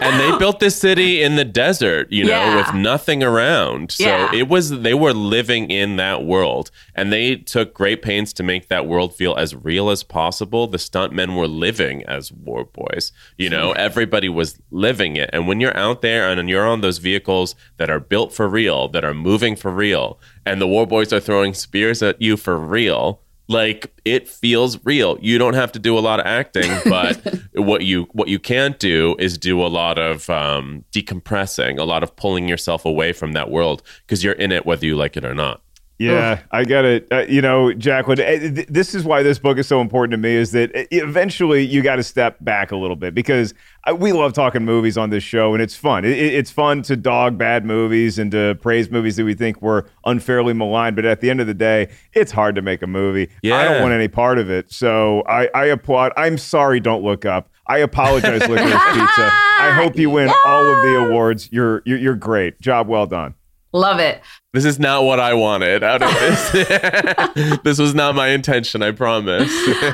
[0.02, 2.56] and they built this city in the desert, you know, Yeah.
[2.56, 3.92] with nothing around.
[3.92, 4.34] So Yeah.
[4.34, 8.68] it was they were living in that world, and they took great pains to make
[8.68, 10.66] that world feel as real as possible.
[10.66, 15.30] The stuntmen were living as war boys, you know, everybody was living it.
[15.32, 18.88] And when you're out there and you're on those vehicles that are built for real,
[18.88, 22.56] that are moving for real, and the war boys are throwing spears at you for
[22.58, 23.20] real.
[23.50, 25.18] Like it feels real.
[25.20, 27.20] You don't have to do a lot of acting, but
[27.54, 32.04] what you what you can't do is do a lot of um, decompressing, a lot
[32.04, 35.24] of pulling yourself away from that world because you're in it whether you like it
[35.24, 35.62] or not.
[36.00, 37.06] Yeah, I get it.
[37.10, 40.16] Uh, you know, Jacqueline, eh, th- this is why this book is so important to
[40.16, 43.52] me is that eh, eventually you got to step back a little bit because
[43.84, 46.04] I, we love talking movies on this show and it's fun.
[46.06, 49.60] It, it- it's fun to dog bad movies and to praise movies that we think
[49.60, 50.96] were unfairly maligned.
[50.96, 53.28] But at the end of the day, it's hard to make a movie.
[53.58, 54.72] I don't want any part of it.
[54.72, 56.12] So I, I applaud.
[56.16, 57.50] I'm sorry, don't look up.
[57.66, 59.30] I apologize, Licorice Pizza.
[59.60, 61.48] I hope you win all of the awards.
[61.52, 62.60] You're, you're, you're great.
[62.60, 63.34] Job well done.
[63.72, 64.20] Love it.
[64.52, 67.58] This is not what I wanted out of this.
[67.62, 69.48] this was not my intention, I promise.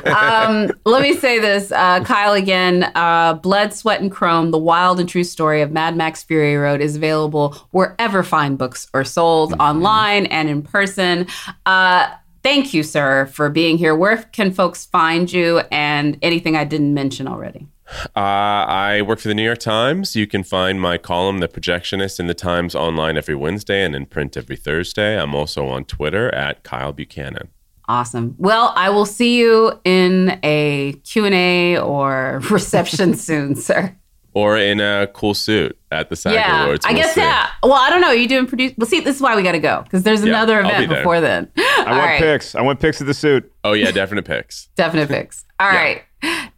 [0.07, 2.33] um, let me say this, uh, Kyle.
[2.33, 6.55] Again, uh, Blood, Sweat, and Chrome: The Wild and True Story of Mad Max Fury
[6.55, 11.27] Road is available wherever fine books are sold, online and in person.
[11.67, 12.09] Uh,
[12.41, 13.93] thank you, sir, for being here.
[13.95, 17.67] Where can folks find you, and anything I didn't mention already?
[18.15, 20.15] Uh, I work for the New York Times.
[20.15, 24.05] You can find my column, The Projectionist, in the Times online every Wednesday and in
[24.05, 25.19] print every Thursday.
[25.19, 27.49] I'm also on Twitter at Kyle Buchanan.
[27.89, 28.35] Awesome.
[28.37, 33.95] Well, I will see you in a Q&A or reception soon, sir.
[34.37, 36.85] Or in a cool suit at the SAG yeah, Awards.
[36.85, 37.21] I We'll guess see.
[37.21, 37.47] yeah.
[37.63, 38.09] Well, I don't know.
[38.09, 38.71] Are you doing produce?
[38.77, 40.83] Well, see, this is why we got to go because there's Yeah, another I'll be
[40.83, 41.49] event before then.
[41.57, 42.19] I All want right.
[42.19, 42.53] pics.
[42.53, 43.51] I want pics of the suit.
[43.63, 44.67] Oh, yeah, definite picks.
[44.75, 45.43] Definite fix.
[45.59, 45.75] All Yeah.
[45.81, 46.03] right.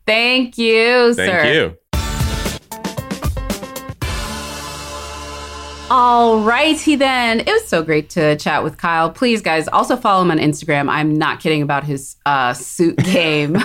[0.05, 1.41] Thank you, Thank sir.
[1.41, 1.75] Thank you.
[5.91, 7.39] All righty then.
[7.39, 9.09] It was so great to chat with Kyle.
[9.09, 10.87] Please, guys, also follow him on Instagram.
[10.89, 13.57] I'm not kidding about his uh, suit game.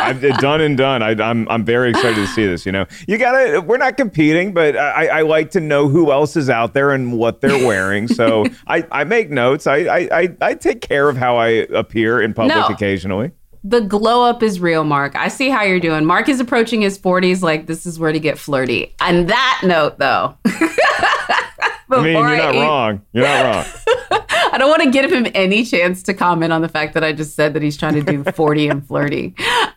[0.00, 1.02] I've uh, done and done.
[1.02, 2.66] I, I'm I'm very excited to see this.
[2.66, 3.60] You know, you gotta.
[3.60, 7.12] We're not competing, but I, I like to know who else is out there and
[7.18, 8.08] what they're wearing.
[8.08, 9.66] So I, I make notes.
[9.66, 12.66] I, I I I take care of how I appear in public No.
[12.66, 13.32] occasionally.
[13.62, 15.14] The glow up is real, Mark.
[15.16, 16.04] I see how you're doing.
[16.04, 18.94] Mark is approaching his 40s like this is where to get flirty.
[19.00, 23.02] On that note, though, I mean, you're not eat- wrong.
[23.12, 24.00] You're not wrong.
[24.52, 27.12] I don't want to give him any chance to comment on the fact that I
[27.12, 29.34] just said that he's trying to do 40 and flirty.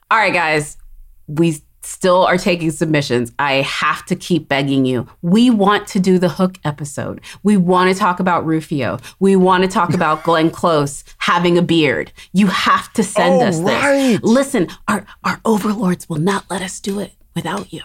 [0.10, 0.78] All right, guys,
[1.28, 3.32] we still are taking submissions.
[3.40, 5.08] I have to keep begging you.
[5.22, 7.22] We want to do the Hook episode.
[7.44, 9.00] We want to talk about Rufio.
[9.20, 12.12] We want to talk about Glenn Close having a beard.
[12.32, 14.14] You have to send Oh, us right.
[14.14, 14.22] this.
[14.24, 17.82] Listen, our our overlords will not let us do it without you.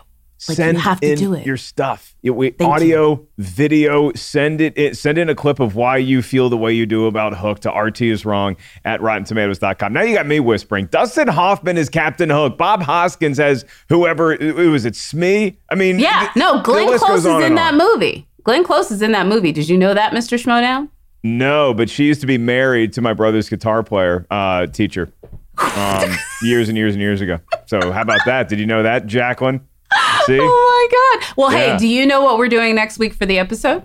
[0.48, 1.44] Like send you have to in do it.
[1.46, 2.14] your stuff.
[2.22, 4.12] You- we- audio, video.
[4.14, 7.06] Send it, in, Send in a clip of why you feel the way you do
[7.06, 9.92] about Hook to RT is wrong at RottenTomatoes.com.
[9.92, 10.86] Now you got me whispering.
[10.86, 12.56] Dustin Hoffman is Captain Hook.
[12.56, 14.32] Bob Hoskins has whoever.
[14.32, 15.58] It was it Smee.
[15.70, 17.78] I mean, yeah, no, Glenn Close is in that on.
[17.78, 18.26] movie.
[18.44, 19.50] Glenn Close is in that movie.
[19.52, 20.38] Did you know that, Mr.
[20.42, 20.88] Schmoedown?
[21.24, 25.12] No, but she used to be married to my brother's guitar player, uh, teacher,
[25.76, 26.10] um,
[26.42, 27.40] years and years and years ago.
[27.66, 28.48] So how about that?
[28.48, 29.60] Did you know that, Jacqueline?
[30.26, 31.34] See, Oh my God.
[31.36, 31.72] Well, Yeah.
[31.72, 33.84] hey, do you know what we're doing next week for the episode?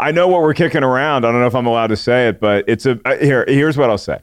[0.00, 1.24] I know what we're kicking around.
[1.24, 3.44] I don't know if I'm allowed to say it, but it's a uh, here.
[3.46, 4.18] Here's what I'll say.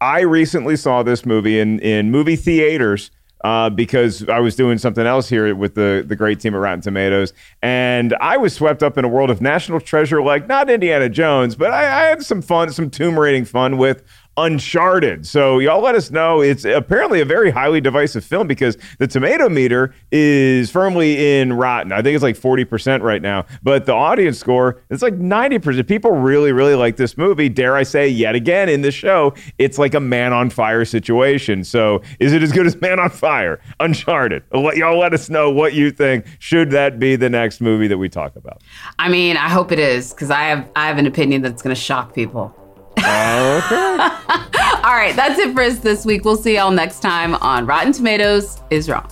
[0.00, 3.10] I recently saw this movie in in movie theaters.
[3.42, 6.80] Uh, because I was doing something else here with the the great team at Rotten
[6.80, 11.10] Tomatoes, and I was swept up in a world of National Treasure, like not Indiana
[11.10, 14.02] Jones, but I, I had some fun, some tomb raiding fun with
[14.36, 15.26] Uncharted.
[15.26, 16.40] So y'all let us know.
[16.40, 21.92] It's apparently a very highly divisive film because the tomato meter is firmly in rotten.
[21.92, 25.86] I think it's like 40% right now, but the audience score it's like 90%.
[25.86, 27.48] People really really like this movie.
[27.48, 31.62] Dare I say yet again in this show, it's like a man on fire situation.
[31.64, 33.60] So, is it as good as Man on Fire?
[33.80, 34.42] Uncharted.
[34.52, 36.26] Let- Y'all let us know what you think.
[36.38, 38.62] Should that be the next movie that we talk about?
[38.98, 41.74] I mean, I hope it is because I have I have an opinion that's going
[41.74, 42.54] to shock people.
[42.98, 43.04] Okay.
[44.84, 46.24] All right, that's it for us this week.
[46.24, 49.10] We'll see y'all next time on Rotten Tomatoes is Wrong.